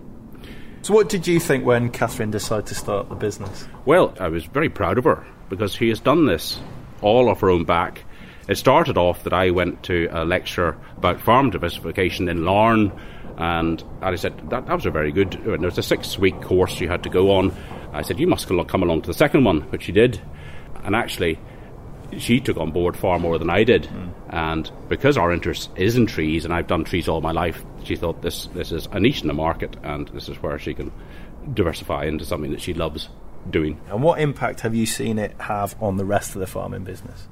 So, 0.83 0.95
what 0.95 1.09
did 1.09 1.27
you 1.27 1.39
think 1.39 1.65
when 1.65 1.91
Catherine 1.91 2.31
decided 2.31 2.67
to 2.67 2.75
start 2.75 3.09
the 3.09 3.15
business? 3.15 3.67
Well, 3.85 4.15
I 4.19 4.29
was 4.29 4.47
very 4.47 4.71
proud 4.71 4.97
of 4.97 5.05
her 5.05 5.27
because 5.49 5.75
she 5.75 5.89
has 5.91 6.01
done 6.01 6.27
this 6.27 6.59
all 7.03 7.29
off 7.29 7.41
her 7.41 7.51
own 7.51 7.65
back. 7.65 8.05
It 8.49 8.57
started 8.57 8.97
off 8.97 9.25
that 9.25 9.33
I 9.33 9.51
went 9.51 9.83
to 9.85 10.09
a 10.11 10.25
lecture 10.25 10.77
about 10.97 11.21
farm 11.21 11.51
diversification 11.51 12.29
in 12.29 12.45
Larne, 12.45 12.93
and 13.37 13.83
I 14.01 14.15
said 14.17 14.51
that, 14.51 14.67
that 14.67 14.75
was 14.75 14.87
a 14.87 14.91
very 14.91 15.13
good. 15.13 15.33
There 15.45 15.59
was 15.59 15.79
a 15.79 15.83
six-week 15.83 16.41
course 16.41 16.81
you 16.81 16.89
had 16.89 17.03
to 17.03 17.11
go 17.11 17.31
on. 17.33 17.55
I 17.93 18.03
said 18.03 18.19
you 18.19 18.27
must 18.27 18.49
come 18.49 18.83
along 18.83 19.03
to 19.03 19.07
the 19.07 19.15
second 19.15 19.45
one, 19.45 19.63
which 19.71 19.85
she 19.85 19.93
did, 19.93 20.21
and 20.83 20.97
actually 20.97 21.39
she 22.19 22.41
took 22.41 22.57
on 22.57 22.73
board 22.73 22.97
far 22.97 23.19
more 23.19 23.39
than 23.39 23.51
I 23.51 23.65
did. 23.65 23.85
Mm. 23.85 24.13
And 24.31 24.71
because 24.89 25.17
our 25.17 25.33
interest 25.33 25.71
is 25.77 25.97
in 25.97 26.07
trees, 26.07 26.45
and 26.45 26.55
I've 26.55 26.67
done 26.67 26.85
trees 26.85 27.09
all 27.09 27.21
my 27.21 27.33
life, 27.33 27.63
she 27.85 27.97
thought 27.97 28.23
this 28.23 28.47
this 28.47 28.73
is 28.73 28.87
a 28.93 29.01
niche 29.01 29.23
in 29.23 29.29
the 29.29 29.35
market, 29.35 29.77
and 29.83 30.09
this 30.09 30.29
is 30.29 30.43
where 30.43 30.59
she 30.59 30.75
can 30.75 30.93
diversify 31.53 32.05
into 32.05 32.25
something 32.25 32.51
that 32.53 32.61
she 32.61 32.75
loves 32.75 33.09
doing. 33.49 33.81
And 33.89 34.03
what 34.03 34.21
impact 34.21 34.61
have 34.61 34.75
you 34.75 34.87
seen 34.87 35.19
it 35.19 35.35
have 35.41 35.75
on 35.81 35.97
the 35.97 36.05
rest 36.05 36.35
of 36.35 36.41
the 36.41 36.47
farming 36.47 36.85
business? 36.85 37.27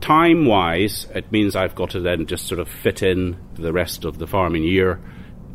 Time 0.00 0.44
wise, 0.44 1.06
it 1.14 1.32
means 1.32 1.56
I've 1.56 1.74
got 1.74 1.90
to 1.90 2.00
then 2.00 2.26
just 2.26 2.46
sort 2.46 2.60
of 2.60 2.68
fit 2.68 3.02
in 3.02 3.38
the 3.54 3.72
rest 3.72 4.04
of 4.04 4.18
the 4.18 4.26
farming 4.26 4.62
year 4.62 5.00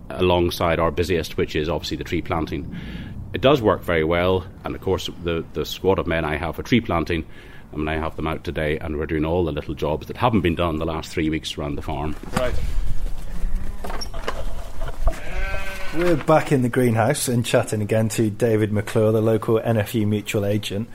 alongside 0.10 0.80
our 0.80 0.92
busiest, 0.92 1.38
which 1.38 1.56
is 1.56 1.70
obviously 1.70 1.98
the 1.98 2.04
tree 2.04 2.24
planting. 2.24 2.76
It 3.34 3.42
does 3.42 3.62
work 3.62 3.84
very 3.84 4.04
well, 4.04 4.46
and 4.66 4.76
of 4.76 4.82
course, 4.82 5.10
the, 5.24 5.46
the 5.54 5.66
squad 5.66 6.00
of 6.00 6.08
men 6.08 6.26
I 6.26 6.38
have 6.38 6.56
for 6.56 6.64
tree 6.64 6.82
planting 6.82 7.26
I 7.74 7.78
mean, 7.78 7.88
I 7.88 7.96
have 7.96 8.16
them 8.16 8.28
out 8.28 8.44
today, 8.44 8.78
and 8.80 8.98
we're 8.98 9.06
doing 9.06 9.24
all 9.24 9.46
the 9.46 9.52
little 9.52 9.74
jobs 9.74 10.08
that 10.08 10.18
haven't 10.18 10.42
been 10.42 10.56
done 10.56 10.78
the 10.78 10.86
last 10.86 11.10
three 11.10 11.30
weeks 11.30 11.58
around 11.58 11.76
the 11.76 11.82
farm. 11.82 12.16
Right. 12.34 12.54
We're 15.94 16.16
back 16.16 16.54
in 16.54 16.62
the 16.62 16.70
greenhouse 16.70 17.28
and 17.28 17.46
chatting 17.46 17.82
again 17.82 18.08
to 18.10 18.30
David 18.30 18.72
McClure, 18.72 19.12
the 19.12 19.20
local 19.20 19.60
NFU 19.60 20.08
mutual 20.08 20.46
agent. 20.46 20.88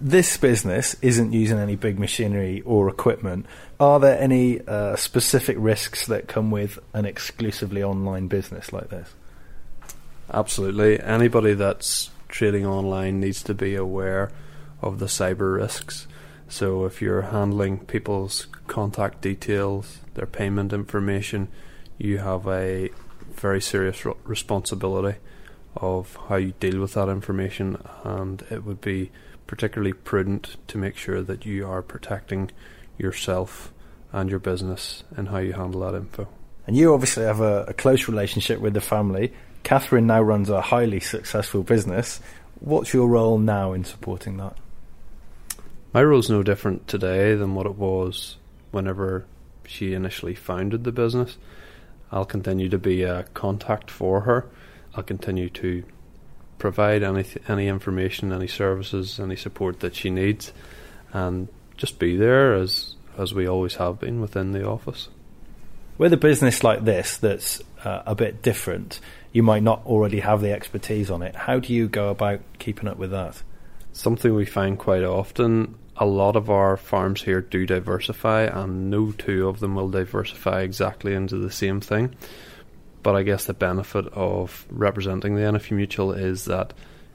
This 0.00 0.36
business 0.36 0.96
isn't 1.00 1.32
using 1.32 1.60
any 1.60 1.76
big 1.76 1.96
machinery 1.96 2.60
or 2.62 2.88
equipment. 2.88 3.46
Are 3.78 4.00
there 4.00 4.20
any 4.20 4.60
uh, 4.66 4.96
specific 4.96 5.56
risks 5.60 6.06
that 6.06 6.26
come 6.26 6.50
with 6.50 6.80
an 6.92 7.04
exclusively 7.04 7.84
online 7.84 8.26
business 8.26 8.72
like 8.72 8.88
this? 8.88 9.14
Absolutely. 10.34 10.98
Anybody 11.00 11.54
that's 11.54 12.10
trading 12.26 12.66
online 12.66 13.20
needs 13.20 13.44
to 13.44 13.54
be 13.54 13.76
aware 13.76 14.32
of 14.80 14.98
the 14.98 15.06
cyber 15.06 15.54
risks. 15.54 16.08
So 16.48 16.84
if 16.84 17.00
you're 17.00 17.22
handling 17.22 17.78
people's 17.78 18.48
contact 18.66 19.20
details, 19.20 20.00
their 20.14 20.26
payment 20.26 20.72
information, 20.72 21.46
you 21.96 22.18
have 22.18 22.48
a 22.48 22.90
very 23.42 23.60
serious 23.60 24.06
responsibility 24.24 25.18
of 25.76 26.16
how 26.28 26.36
you 26.36 26.54
deal 26.60 26.80
with 26.80 26.94
that 26.94 27.08
information, 27.08 27.76
and 28.04 28.42
it 28.50 28.64
would 28.64 28.80
be 28.80 29.10
particularly 29.46 29.92
prudent 29.92 30.56
to 30.68 30.78
make 30.78 30.96
sure 30.96 31.20
that 31.22 31.44
you 31.44 31.68
are 31.68 31.82
protecting 31.82 32.50
yourself 32.96 33.72
and 34.12 34.30
your 34.30 34.38
business 34.38 35.04
and 35.16 35.28
how 35.28 35.38
you 35.38 35.52
handle 35.52 35.80
that 35.80 35.94
info. 35.94 36.28
And 36.66 36.76
you 36.76 36.94
obviously 36.94 37.24
have 37.24 37.40
a, 37.40 37.64
a 37.64 37.74
close 37.74 38.08
relationship 38.08 38.60
with 38.60 38.74
the 38.74 38.80
family. 38.80 39.32
Catherine 39.62 40.06
now 40.06 40.22
runs 40.22 40.48
a 40.48 40.60
highly 40.60 41.00
successful 41.00 41.62
business. 41.62 42.20
What's 42.60 42.94
your 42.94 43.08
role 43.08 43.38
now 43.38 43.72
in 43.72 43.84
supporting 43.84 44.36
that? 44.38 44.56
my 45.92 46.02
role 46.02 46.20
is 46.20 46.30
no 46.30 46.42
different 46.42 46.88
today 46.88 47.34
than 47.34 47.54
what 47.54 47.66
it 47.66 47.76
was 47.76 48.36
whenever 48.70 49.26
she 49.66 49.92
initially 49.92 50.34
founded 50.34 50.84
the 50.84 50.92
business. 50.92 51.36
I'll 52.12 52.26
continue 52.26 52.68
to 52.68 52.78
be 52.78 53.02
a 53.02 53.24
contact 53.34 53.90
for 53.90 54.20
her. 54.20 54.46
I'll 54.94 55.02
continue 55.02 55.48
to 55.50 55.82
provide 56.58 57.02
any 57.02 57.24
any 57.48 57.66
information, 57.68 58.32
any 58.32 58.46
services, 58.46 59.18
any 59.18 59.36
support 59.36 59.80
that 59.80 59.96
she 59.96 60.10
needs, 60.10 60.52
and 61.12 61.48
just 61.76 61.98
be 61.98 62.16
there 62.16 62.54
as 62.54 62.94
as 63.16 63.32
we 63.32 63.48
always 63.48 63.76
have 63.76 63.98
been 63.98 64.20
within 64.20 64.52
the 64.52 64.66
office. 64.66 65.08
With 65.98 66.12
a 66.12 66.18
business 66.18 66.62
like 66.62 66.84
this 66.84 67.16
that's 67.16 67.60
uh, 67.84 68.02
a 68.06 68.14
bit 68.14 68.42
different, 68.42 69.00
you 69.32 69.42
might 69.42 69.62
not 69.62 69.84
already 69.86 70.20
have 70.20 70.40
the 70.40 70.52
expertise 70.52 71.10
on 71.10 71.22
it. 71.22 71.34
How 71.34 71.58
do 71.58 71.72
you 71.72 71.88
go 71.88 72.08
about 72.08 72.40
keeping 72.58 72.88
up 72.88 72.98
with 72.98 73.10
that? 73.10 73.42
Something 73.92 74.34
we 74.34 74.46
find 74.46 74.78
quite 74.78 75.04
often. 75.04 75.76
A 75.96 76.06
lot 76.06 76.36
of 76.36 76.48
our 76.48 76.76
farms 76.76 77.22
here 77.22 77.40
do 77.40 77.66
diversify, 77.66 78.42
and 78.44 78.90
no 78.90 79.12
two 79.12 79.48
of 79.48 79.60
them 79.60 79.74
will 79.74 79.90
diversify 79.90 80.62
exactly 80.62 81.14
into 81.14 81.36
the 81.36 81.50
same 81.50 81.80
thing. 81.80 82.14
But 83.02 83.16
I 83.16 83.22
guess 83.22 83.44
the 83.44 83.54
benefit 83.54 84.06
of 84.12 84.66
representing 84.70 85.34
the 85.34 85.42
NFU 85.42 85.72
Mutual 85.72 86.12
is 86.12 86.46
that 86.46 86.72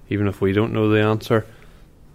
even 0.10 0.28
if 0.28 0.42
we 0.42 0.54
don't 0.54 0.74
know 0.74 0.90
the 0.90 1.02
answer, 1.02 1.46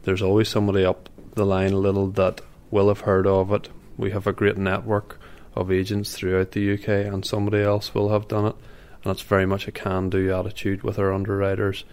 there's 0.04 0.22
always 0.22 0.48
somebody 0.48 0.84
up 0.84 1.08
the 1.34 1.46
line 1.46 1.72
a 1.72 1.78
little 1.78 2.08
that 2.08 2.40
will 2.70 2.88
have 2.88 3.00
heard 3.00 3.26
of 3.26 3.52
it. 3.52 3.68
We 3.96 4.10
have 4.10 4.26
a 4.26 4.32
great 4.32 4.56
network 4.56 5.18
of 5.54 5.70
agents 5.70 6.14
throughout 6.14 6.52
the 6.52 6.74
UK, 6.74 6.88
and 6.88 7.24
somebody 7.24 7.62
else 7.62 7.94
will 7.94 8.10
have 8.10 8.28
done 8.28 8.46
it. 8.46 8.56
And 9.04 9.10
it's 9.10 9.22
very 9.22 9.46
much 9.46 9.66
a 9.66 9.72
can 9.72 10.10
do 10.10 10.32
attitude 10.32 10.82
with 10.82 10.98
our 10.98 11.12
underwriters. 11.12 11.84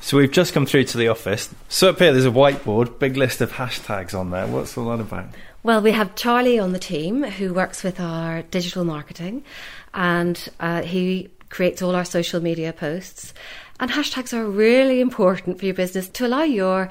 So 0.00 0.16
we've 0.16 0.32
just 0.32 0.54
come 0.54 0.66
through 0.66 0.84
to 0.84 0.98
the 0.98 1.08
office. 1.08 1.54
So 1.68 1.90
up 1.90 1.98
here, 1.98 2.12
there's 2.12 2.24
a 2.24 2.30
whiteboard, 2.30 2.98
big 2.98 3.16
list 3.16 3.40
of 3.40 3.52
hashtags 3.52 4.18
on 4.18 4.30
there. 4.30 4.46
What's 4.46 4.76
all 4.76 4.88
that 4.88 5.00
about? 5.00 5.26
Well, 5.62 5.82
we 5.82 5.92
have 5.92 6.14
Charlie 6.14 6.58
on 6.58 6.72
the 6.72 6.78
team 6.78 7.22
who 7.22 7.52
works 7.52 7.82
with 7.82 8.00
our 8.00 8.42
digital 8.42 8.84
marketing, 8.84 9.44
and 9.92 10.48
uh, 10.58 10.82
he 10.82 11.28
creates 11.50 11.82
all 11.82 11.94
our 11.94 12.06
social 12.06 12.40
media 12.40 12.72
posts. 12.72 13.34
And 13.78 13.90
hashtags 13.90 14.32
are 14.32 14.44
really 14.44 15.00
important 15.00 15.58
for 15.58 15.66
your 15.66 15.74
business 15.74 16.08
to 16.08 16.26
allow 16.26 16.42
your 16.42 16.88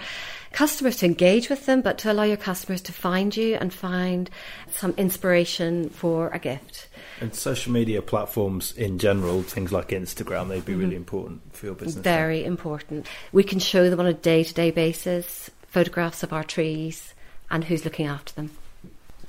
customers 0.51 0.97
to 0.97 1.05
engage 1.05 1.49
with 1.49 1.65
them, 1.65 1.81
but 1.81 1.97
to 1.99 2.12
allow 2.12 2.23
your 2.23 2.38
customers 2.38 2.81
to 2.81 2.93
find 2.93 3.35
you 3.35 3.55
and 3.55 3.73
find 3.73 4.29
some 4.69 4.93
inspiration 4.97 5.89
for 5.89 6.29
a 6.29 6.39
gift. 6.39 6.88
And 7.21 7.33
social 7.35 7.71
media 7.71 8.01
platforms 8.01 8.71
in 8.73 8.99
general, 8.99 9.43
things 9.43 9.71
like 9.71 9.89
Instagram, 9.89 10.49
they'd 10.49 10.65
be 10.65 10.73
mm-hmm. 10.73 10.81
really 10.81 10.95
important 10.95 11.41
for 11.53 11.67
your 11.67 11.75
business. 11.75 12.03
Very 12.03 12.43
important. 12.43 13.07
We 13.31 13.43
can 13.43 13.59
show 13.59 13.89
them 13.89 13.99
on 13.99 14.05
a 14.05 14.13
day 14.13 14.43
to 14.43 14.53
day 14.53 14.71
basis 14.71 15.49
photographs 15.67 16.23
of 16.23 16.33
our 16.33 16.43
trees 16.43 17.13
and 17.51 17.63
who's 17.63 17.85
looking 17.85 18.07
after 18.07 18.33
them 18.33 18.49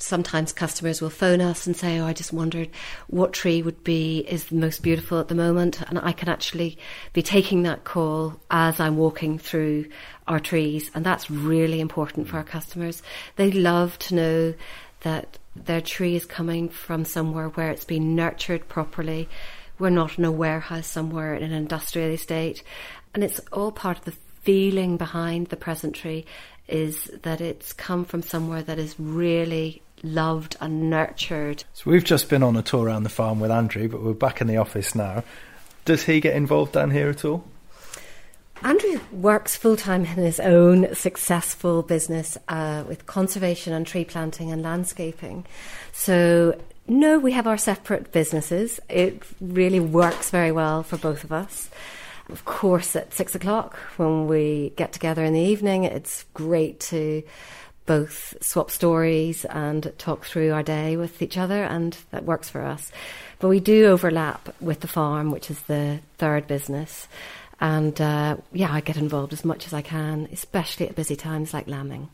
sometimes 0.02 0.52
customers 0.52 1.00
will 1.00 1.10
phone 1.10 1.40
us 1.40 1.66
and 1.66 1.76
say, 1.76 1.98
"Oh, 1.98 2.06
I 2.06 2.12
just 2.12 2.32
wondered 2.32 2.68
what 3.08 3.32
tree 3.32 3.62
would 3.62 3.84
be 3.84 4.20
is 4.28 4.44
the 4.44 4.54
most 4.54 4.82
beautiful 4.82 5.18
at 5.18 5.28
the 5.28 5.34
moment," 5.34 5.80
and 5.82 5.98
I 5.98 6.12
can 6.12 6.28
actually 6.28 6.78
be 7.12 7.22
taking 7.22 7.62
that 7.62 7.84
call 7.84 8.40
as 8.50 8.80
I'm 8.80 8.96
walking 8.96 9.38
through 9.38 9.86
our 10.26 10.40
trees, 10.40 10.90
and 10.94 11.04
that's 11.04 11.30
really 11.30 11.80
important 11.80 12.28
for 12.28 12.36
our 12.36 12.44
customers. 12.44 13.02
They 13.36 13.50
love 13.50 13.98
to 14.00 14.14
know 14.14 14.54
that 15.00 15.38
their 15.56 15.80
tree 15.80 16.16
is 16.16 16.26
coming 16.26 16.68
from 16.68 17.04
somewhere 17.04 17.48
where 17.48 17.70
it's 17.70 17.84
been 17.84 18.14
nurtured 18.14 18.68
properly. 18.68 19.28
We're 19.78 19.90
not 19.90 20.18
in 20.18 20.24
a 20.24 20.32
warehouse 20.32 20.86
somewhere 20.86 21.34
in 21.34 21.42
an 21.42 21.52
industrial 21.52 22.10
estate, 22.10 22.62
and 23.14 23.24
it's 23.24 23.40
all 23.52 23.72
part 23.72 23.98
of 23.98 24.04
the 24.04 24.14
feeling 24.42 24.96
behind 24.96 25.48
the 25.48 25.56
present 25.56 25.94
tree 25.94 26.24
is 26.68 27.10
that 27.22 27.40
it's 27.40 27.72
come 27.72 28.04
from 28.04 28.22
somewhere 28.22 28.62
that 28.62 28.78
is 28.78 28.94
really 28.98 29.82
loved 30.02 30.56
and 30.60 30.90
nurtured. 30.90 31.64
So 31.74 31.90
we've 31.90 32.04
just 32.04 32.28
been 32.28 32.42
on 32.42 32.56
a 32.56 32.62
tour 32.62 32.86
around 32.86 33.02
the 33.02 33.08
farm 33.08 33.40
with 33.40 33.50
Andrew, 33.50 33.88
but 33.88 34.02
we're 34.02 34.12
back 34.12 34.40
in 34.40 34.46
the 34.46 34.56
office 34.56 34.94
now. 34.94 35.24
Does 35.84 36.04
he 36.04 36.20
get 36.20 36.36
involved 36.36 36.72
down 36.72 36.90
here 36.90 37.08
at 37.08 37.24
all? 37.24 37.44
Andrew 38.62 39.00
works 39.10 39.56
full 39.56 39.76
time 39.76 40.02
in 40.02 40.16
his 40.16 40.38
own 40.38 40.94
successful 40.94 41.82
business 41.82 42.36
uh, 42.48 42.84
with 42.86 43.06
conservation 43.06 43.72
and 43.72 43.86
tree 43.86 44.04
planting 44.04 44.52
and 44.52 44.62
landscaping. 44.62 45.46
So, 45.92 46.60
no, 46.86 47.18
we 47.18 47.32
have 47.32 47.46
our 47.46 47.56
separate 47.56 48.12
businesses. 48.12 48.78
It 48.90 49.22
really 49.40 49.80
works 49.80 50.28
very 50.30 50.52
well 50.52 50.82
for 50.82 50.98
both 50.98 51.24
of 51.24 51.32
us. 51.32 51.70
Of 52.28 52.44
course, 52.44 52.94
at 52.94 53.14
six 53.14 53.34
o'clock 53.34 53.76
when 53.96 54.26
we 54.26 54.72
get 54.76 54.92
together 54.92 55.24
in 55.24 55.32
the 55.32 55.40
evening, 55.40 55.84
it's 55.84 56.24
great 56.34 56.80
to 56.80 57.22
both 57.90 58.40
swap 58.40 58.70
stories 58.70 59.44
and 59.46 59.92
talk 59.98 60.24
through 60.24 60.52
our 60.52 60.62
day 60.62 60.96
with 60.96 61.20
each 61.22 61.36
other, 61.36 61.64
and 61.64 61.96
that 62.12 62.24
works 62.24 62.48
for 62.48 62.62
us. 62.62 62.92
But 63.40 63.48
we 63.48 63.58
do 63.58 63.86
overlap 63.86 64.54
with 64.60 64.78
the 64.78 64.86
farm, 64.86 65.32
which 65.32 65.50
is 65.50 65.60
the 65.62 65.98
third 66.16 66.46
business. 66.46 67.08
And 67.60 68.00
uh, 68.00 68.36
yeah, 68.52 68.72
I 68.72 68.80
get 68.80 68.96
involved 68.96 69.32
as 69.32 69.44
much 69.44 69.66
as 69.66 69.72
I 69.72 69.82
can, 69.82 70.28
especially 70.30 70.86
at 70.88 70.94
busy 70.94 71.16
times 71.16 71.52
like 71.52 71.66
lambing. 71.66 72.08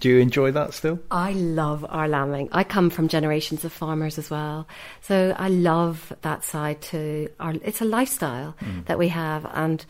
Do 0.00 0.08
you 0.08 0.18
enjoy 0.18 0.50
that 0.50 0.74
still? 0.74 0.98
I 1.12 1.30
love 1.32 1.86
our 1.88 2.08
lambing. 2.08 2.48
I 2.50 2.64
come 2.64 2.90
from 2.90 3.06
generations 3.06 3.64
of 3.64 3.72
farmers 3.72 4.18
as 4.18 4.30
well. 4.30 4.66
So 5.00 5.32
I 5.38 5.48
love 5.48 6.12
that 6.22 6.42
side 6.42 6.80
too. 6.80 7.28
Our, 7.38 7.54
it's 7.62 7.80
a 7.80 7.84
lifestyle 7.84 8.56
mm. 8.60 8.84
that 8.86 8.98
we 8.98 9.06
have. 9.08 9.46
And 9.54 9.86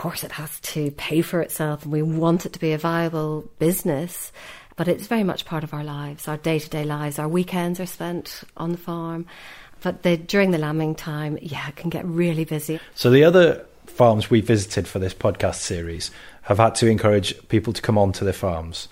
course, 0.00 0.24
it 0.24 0.32
has 0.32 0.58
to 0.60 0.90
pay 0.92 1.20
for 1.20 1.42
itself, 1.42 1.82
and 1.82 1.92
we 1.92 2.00
want 2.00 2.46
it 2.46 2.54
to 2.54 2.58
be 2.58 2.72
a 2.72 2.78
viable 2.78 3.46
business. 3.58 4.32
But 4.76 4.88
it's 4.88 5.06
very 5.06 5.24
much 5.24 5.44
part 5.44 5.62
of 5.62 5.74
our 5.74 5.84
lives, 5.84 6.26
our 6.26 6.38
day 6.38 6.58
to 6.58 6.70
day 6.70 6.84
lives. 6.84 7.18
Our 7.18 7.28
weekends 7.28 7.78
are 7.80 7.86
spent 7.86 8.42
on 8.56 8.72
the 8.72 8.78
farm. 8.78 9.26
But 9.82 10.02
the, 10.02 10.16
during 10.16 10.52
the 10.52 10.58
lambing 10.58 10.94
time, 10.94 11.38
yeah, 11.42 11.68
it 11.68 11.76
can 11.76 11.90
get 11.90 12.06
really 12.06 12.46
busy. 12.46 12.80
So 12.94 13.10
the 13.10 13.24
other 13.24 13.66
farms 13.84 14.30
we 14.30 14.40
visited 14.40 14.88
for 14.88 14.98
this 14.98 15.12
podcast 15.12 15.56
series 15.56 16.10
have 16.42 16.56
had 16.56 16.76
to 16.76 16.86
encourage 16.86 17.36
people 17.48 17.74
to 17.74 17.82
come 17.82 17.98
onto 17.98 18.24
their 18.24 18.32
farms. 18.32 18.88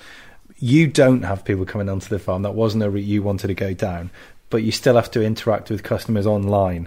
You 0.59 0.89
don't 0.89 1.23
have 1.23 1.43
people 1.43 1.65
coming 1.65 1.89
onto 1.89 2.11
the 2.11 2.19
farm. 2.19 2.43
That 2.43 2.55
wasn't 2.55 2.85
a 2.85 2.91
route 2.91 3.01
you 3.07 3.23
wanted 3.23 3.47
to 3.47 3.55
go 3.55 3.73
down, 3.73 4.11
but 4.51 4.63
you 4.63 4.73
still 4.73 4.97
have 4.97 5.11
to 5.13 5.23
interact 5.23 5.71
with 5.71 5.83
customers 5.83 6.27
online. 6.27 6.87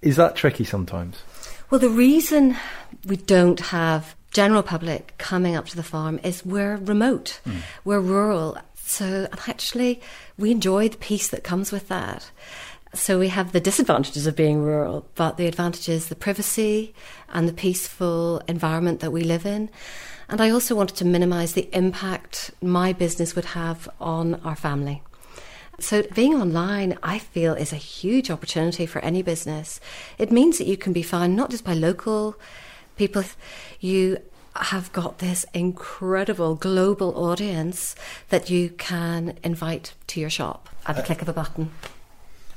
Is 0.00 0.16
that 0.16 0.34
tricky 0.34 0.64
sometimes? 0.64 1.22
Well, 1.70 1.78
the 1.78 1.90
reason 1.90 2.56
we 3.04 3.16
don't 3.16 3.60
have 3.60 4.14
general 4.32 4.62
public 4.62 5.14
coming 5.18 5.56
up 5.56 5.66
to 5.66 5.76
the 5.76 5.82
farm 5.82 6.20
is 6.22 6.44
we're 6.44 6.76
remote, 6.76 7.40
mm. 7.44 7.60
we're 7.84 8.00
rural. 8.00 8.56
So 8.76 9.28
actually, 9.48 10.00
we 10.38 10.50
enjoy 10.50 10.88
the 10.88 10.96
peace 10.96 11.28
that 11.28 11.44
comes 11.44 11.72
with 11.72 11.88
that. 11.88 12.30
So 12.92 13.20
we 13.20 13.28
have 13.28 13.52
the 13.52 13.60
disadvantages 13.60 14.26
of 14.26 14.34
being 14.34 14.62
rural, 14.62 15.06
but 15.14 15.36
the 15.36 15.46
advantages, 15.46 16.08
the 16.08 16.16
privacy 16.16 16.92
and 17.32 17.48
the 17.48 17.52
peaceful 17.52 18.42
environment 18.48 18.98
that 19.00 19.12
we 19.12 19.22
live 19.22 19.46
in. 19.46 19.70
And 20.28 20.40
I 20.40 20.50
also 20.50 20.74
wanted 20.74 20.96
to 20.96 21.04
minimise 21.04 21.52
the 21.52 21.68
impact 21.72 22.50
my 22.60 22.92
business 22.92 23.36
would 23.36 23.46
have 23.46 23.88
on 24.00 24.36
our 24.36 24.56
family. 24.56 25.02
So, 25.78 26.02
being 26.14 26.34
online, 26.34 26.98
I 27.02 27.18
feel, 27.18 27.54
is 27.54 27.72
a 27.72 27.76
huge 27.76 28.30
opportunity 28.30 28.86
for 28.86 28.98
any 28.98 29.22
business. 29.22 29.80
It 30.18 30.30
means 30.30 30.58
that 30.58 30.66
you 30.66 30.76
can 30.76 30.92
be 30.92 31.02
found 31.02 31.34
not 31.34 31.50
just 31.50 31.64
by 31.64 31.72
local 31.72 32.36
people, 33.00 33.24
you 33.80 34.18
have 34.54 34.92
got 34.92 35.20
this 35.20 35.46
incredible 35.54 36.54
global 36.54 37.16
audience 37.16 37.96
that 38.28 38.50
you 38.50 38.68
can 38.68 39.38
invite 39.42 39.94
to 40.06 40.20
your 40.20 40.28
shop 40.28 40.68
at 40.86 40.96
the 40.96 41.02
uh, 41.02 41.06
click 41.06 41.22
of 41.22 41.28
a 41.30 41.32
button. 41.32 41.70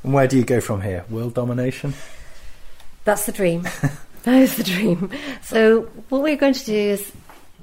And 0.03 0.13
where 0.13 0.27
do 0.27 0.37
you 0.37 0.43
go 0.43 0.59
from 0.59 0.81
here? 0.81 1.05
World 1.09 1.33
domination? 1.33 1.93
That's 3.05 3.25
the 3.25 3.31
dream. 3.31 3.61
that 4.23 4.35
is 4.35 4.57
the 4.57 4.63
dream. 4.63 5.09
So, 5.43 5.83
what 6.09 6.21
we're 6.21 6.35
going 6.35 6.55
to 6.55 6.65
do 6.65 6.75
is 6.75 7.09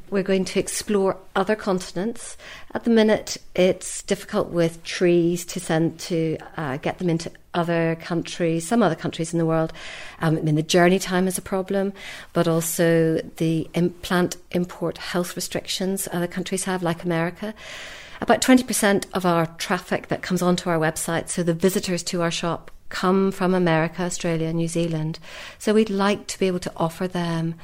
we're 0.08 0.22
going 0.22 0.46
to 0.46 0.58
explore 0.58 1.18
other 1.36 1.56
continents. 1.56 2.38
At 2.72 2.84
the 2.84 2.90
minute, 2.90 3.36
it's 3.54 4.02
difficult 4.04 4.48
with 4.48 4.82
trees 4.84 5.44
to 5.52 5.60
send 5.60 5.98
to 6.00 6.38
uh, 6.56 6.78
get 6.78 6.98
them 6.98 7.10
into 7.10 7.30
other 7.54 7.96
countries, 8.00 8.66
some 8.66 8.82
other 8.82 8.94
countries 8.94 9.32
in 9.32 9.38
the 9.38 9.46
world. 9.46 9.72
Um, 10.20 10.36
I 10.36 10.40
mean, 10.40 10.54
the 10.54 10.62
journey 10.62 10.98
time 10.98 11.26
is 11.26 11.38
a 11.38 11.42
problem, 11.42 11.92
but 12.32 12.46
also 12.46 13.20
the 13.36 13.68
implant 13.74 14.36
import 14.52 14.98
health 14.98 15.36
restrictions 15.36 16.08
other 16.12 16.26
countries 16.26 16.64
have, 16.64 16.82
like 16.82 17.04
America. 17.04 17.54
About 18.20 18.42
20% 18.42 19.06
of 19.14 19.24
our 19.24 19.46
traffic 19.46 20.08
that 20.08 20.22
comes 20.22 20.42
onto 20.42 20.68
our 20.68 20.78
website, 20.78 21.28
so 21.28 21.42
the 21.42 21.54
visitors 21.54 22.02
to 22.04 22.22
our 22.22 22.30
shop, 22.30 22.70
come 22.90 23.30
from 23.30 23.54
America, 23.54 24.02
Australia, 24.02 24.52
New 24.52 24.68
Zealand. 24.68 25.18
So 25.58 25.72
we'd 25.72 25.90
like 25.90 26.26
to 26.26 26.38
be 26.38 26.46
able 26.46 26.58
to 26.60 26.72
offer 26.76 27.08
them 27.08 27.54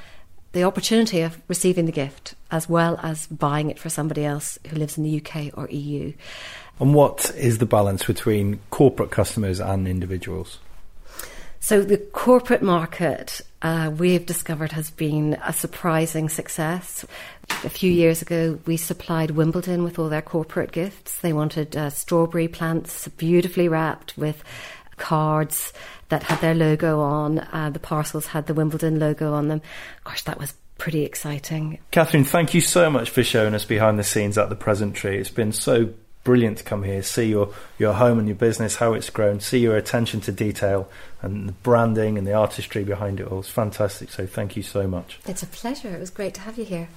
the 0.52 0.62
opportunity 0.62 1.20
of 1.20 1.42
receiving 1.48 1.84
the 1.84 1.92
gift 1.92 2.34
as 2.50 2.68
well 2.68 2.98
as 3.02 3.26
buying 3.26 3.68
it 3.68 3.78
for 3.78 3.90
somebody 3.90 4.24
else 4.24 4.58
who 4.68 4.76
lives 4.76 4.96
in 4.96 5.04
the 5.04 5.20
UK 5.20 5.50
or 5.52 5.68
EU. 5.68 6.14
And 6.78 6.94
what 6.94 7.32
is 7.36 7.58
the 7.58 7.66
balance 7.66 8.04
between 8.04 8.60
corporate 8.70 9.10
customers 9.10 9.60
and 9.60 9.88
individuals? 9.88 10.58
So 11.60 11.82
the 11.82 11.98
corporate 11.98 12.62
market 12.62 13.40
uh, 13.62 13.90
we've 13.90 14.24
discovered 14.24 14.72
has 14.72 14.90
been 14.90 15.38
a 15.44 15.52
surprising 15.52 16.28
success. 16.28 17.04
A 17.64 17.70
few 17.70 17.90
years 17.90 18.22
ago, 18.22 18.60
we 18.66 18.76
supplied 18.76 19.32
Wimbledon 19.32 19.82
with 19.82 19.98
all 19.98 20.08
their 20.08 20.22
corporate 20.22 20.70
gifts. 20.70 21.18
They 21.18 21.32
wanted 21.32 21.76
uh, 21.76 21.90
strawberry 21.90 22.46
plants 22.46 23.08
beautifully 23.08 23.68
wrapped 23.68 24.16
with 24.16 24.44
cards 24.96 25.72
that 26.10 26.22
had 26.22 26.40
their 26.40 26.54
logo 26.54 27.00
on. 27.00 27.40
Uh, 27.40 27.70
the 27.70 27.80
parcels 27.80 28.26
had 28.26 28.46
the 28.46 28.54
Wimbledon 28.54 29.00
logo 29.00 29.32
on 29.32 29.48
them. 29.48 29.62
Gosh, 30.04 30.22
that 30.22 30.38
was 30.38 30.54
pretty 30.78 31.04
exciting. 31.04 31.78
Catherine, 31.90 32.24
thank 32.24 32.54
you 32.54 32.60
so 32.60 32.90
much 32.90 33.10
for 33.10 33.24
showing 33.24 33.54
us 33.54 33.64
behind 33.64 33.98
the 33.98 34.04
scenes 34.04 34.38
at 34.38 34.50
the 34.50 34.56
Present 34.56 34.94
Tree. 34.94 35.18
It's 35.18 35.30
been 35.30 35.52
so 35.52 35.92
brilliant 36.26 36.58
to 36.58 36.64
come 36.64 36.82
here, 36.82 37.04
see 37.04 37.26
your, 37.30 37.54
your 37.78 37.92
home 37.92 38.18
and 38.18 38.26
your 38.26 38.34
business, 38.34 38.76
how 38.76 38.94
it's 38.94 39.08
grown, 39.10 39.38
see 39.38 39.60
your 39.60 39.76
attention 39.76 40.20
to 40.20 40.32
detail 40.32 40.90
and 41.22 41.48
the 41.48 41.52
branding 41.52 42.18
and 42.18 42.26
the 42.26 42.32
artistry 42.32 42.82
behind 42.82 43.20
it 43.20 43.28
all. 43.28 43.38
It's 43.38 43.48
fantastic. 43.48 44.10
So 44.10 44.26
thank 44.26 44.56
you 44.56 44.64
so 44.64 44.88
much. 44.88 45.20
It's 45.24 45.44
a 45.44 45.46
pleasure. 45.46 45.88
It 45.88 46.00
was 46.00 46.10
great 46.10 46.34
to 46.34 46.40
have 46.40 46.58
you 46.58 46.64
here. 46.64 46.88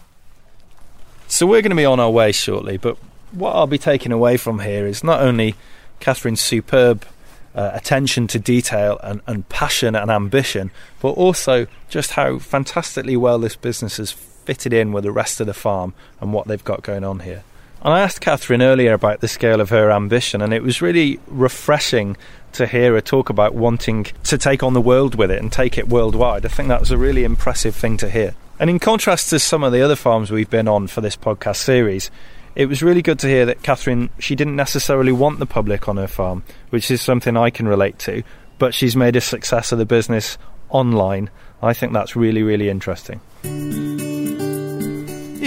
So 1.27 1.45
we're 1.45 1.61
going 1.61 1.69
to 1.69 1.75
be 1.75 1.85
on 1.85 1.99
our 1.99 2.09
way 2.09 2.31
shortly, 2.31 2.77
but 2.77 2.97
what 3.31 3.55
I'll 3.55 3.67
be 3.67 3.77
taking 3.77 4.11
away 4.11 4.35
from 4.35 4.61
here 4.61 4.87
is 4.87 5.03
not 5.03 5.21
only 5.21 5.53
Catherine's 5.99 6.41
superb 6.41 7.05
uh, 7.53 7.69
attention 7.75 8.25
to 8.29 8.39
detail 8.39 8.99
and, 9.03 9.21
and 9.27 9.47
passion 9.47 9.95
and 9.95 10.09
ambition, 10.09 10.71
but 11.01 11.09
also 11.09 11.67
just 11.87 12.13
how 12.13 12.39
fantastically 12.39 13.15
well 13.15 13.37
this 13.37 13.55
business 13.55 13.97
has 13.97 14.11
fitted 14.11 14.73
in 14.73 14.91
with 14.91 15.03
the 15.03 15.11
rest 15.11 15.39
of 15.39 15.45
the 15.45 15.53
farm 15.53 15.93
and 16.19 16.33
what 16.33 16.47
they've 16.47 16.63
got 16.63 16.81
going 16.81 17.03
on 17.03 17.19
here. 17.19 17.43
And 17.81 17.93
I 17.93 18.01
asked 18.01 18.19
Catherine 18.19 18.61
earlier 18.61 18.93
about 18.93 19.21
the 19.21 19.27
scale 19.27 19.61
of 19.61 19.69
her 19.69 19.89
ambition, 19.89 20.41
and 20.41 20.53
it 20.53 20.63
was 20.63 20.81
really 20.81 21.19
refreshing 21.27 22.17
to 22.53 22.67
hear 22.67 22.93
her 22.93 23.01
talk 23.01 23.29
about 23.29 23.55
wanting 23.55 24.05
to 24.23 24.37
take 24.37 24.63
on 24.63 24.73
the 24.73 24.81
world 24.81 25.15
with 25.15 25.31
it 25.31 25.41
and 25.41 25.51
take 25.51 25.77
it 25.77 25.87
worldwide. 25.87 26.45
I 26.45 26.49
think 26.49 26.67
that 26.69 26.81
was 26.81 26.91
a 26.91 26.97
really 26.97 27.23
impressive 27.23 27.75
thing 27.75 27.95
to 27.97 28.09
hear. 28.09 28.33
And 28.59 28.69
in 28.69 28.79
contrast 28.79 29.29
to 29.29 29.39
some 29.39 29.63
of 29.63 29.71
the 29.71 29.81
other 29.81 29.95
farms 29.95 30.29
we've 30.29 30.49
been 30.49 30.67
on 30.67 30.87
for 30.87 30.99
this 30.99 31.15
podcast 31.15 31.57
series, 31.57 32.11
it 32.55 32.65
was 32.65 32.83
really 32.83 33.01
good 33.01 33.19
to 33.19 33.27
hear 33.27 33.45
that 33.45 33.63
Catherine, 33.63 34.09
she 34.19 34.35
didn't 34.35 34.57
necessarily 34.57 35.13
want 35.13 35.39
the 35.39 35.45
public 35.45 35.87
on 35.87 35.95
her 35.95 36.07
farm, 36.07 36.43
which 36.71 36.91
is 36.91 37.01
something 37.01 37.37
I 37.37 37.49
can 37.49 37.67
relate 37.67 37.97
to, 37.99 38.23
but 38.57 38.73
she's 38.73 38.97
made 38.97 39.15
a 39.15 39.21
success 39.21 39.71
of 39.71 39.77
the 39.77 39.85
business 39.85 40.37
online. 40.67 41.29
I 41.61 41.73
think 41.73 41.93
that's 41.93 42.17
really, 42.17 42.43
really 42.43 42.67
interesting. 42.67 43.21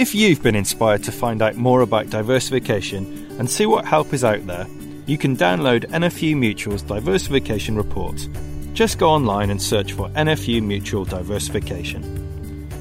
If 0.03 0.13
you've 0.13 0.43
been 0.43 0.53
inspired 0.53 1.01
to 1.03 1.13
find 1.13 1.41
out 1.41 1.55
more 1.55 1.79
about 1.79 2.09
diversification 2.09 3.25
and 3.39 3.49
see 3.49 3.65
what 3.65 3.85
help 3.85 4.11
is 4.11 4.25
out 4.25 4.45
there, 4.45 4.67
you 5.05 5.17
can 5.17 5.37
download 5.37 5.89
NFU 5.91 6.35
Mutual's 6.35 6.81
diversification 6.81 7.77
reports. 7.77 8.27
Just 8.73 8.97
go 8.97 9.09
online 9.09 9.49
and 9.49 9.61
search 9.61 9.93
for 9.93 10.09
NFU 10.09 10.61
Mutual 10.61 11.05
Diversification. 11.05 12.03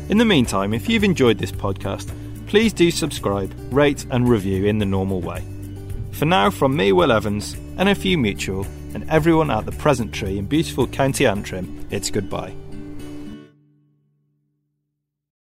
In 0.08 0.18
the 0.18 0.24
meantime, 0.24 0.74
if 0.74 0.88
you've 0.88 1.04
enjoyed 1.04 1.38
this 1.38 1.52
podcast, 1.52 2.12
please 2.48 2.72
do 2.72 2.90
subscribe, 2.90 3.54
rate, 3.70 4.04
and 4.10 4.28
review 4.28 4.64
in 4.66 4.78
the 4.78 4.84
normal 4.84 5.20
way. 5.20 5.44
For 6.10 6.24
now, 6.24 6.50
from 6.50 6.74
me, 6.74 6.90
Will 6.90 7.12
Evans, 7.12 7.54
NFU 7.76 8.18
Mutual, 8.18 8.66
and 8.94 9.08
everyone 9.08 9.52
at 9.52 9.64
the 9.64 9.70
Present 9.70 10.12
Tree 10.12 10.38
in 10.38 10.46
beautiful 10.46 10.88
County 10.88 11.24
Antrim, 11.24 11.86
it's 11.92 12.10
goodbye. 12.10 12.52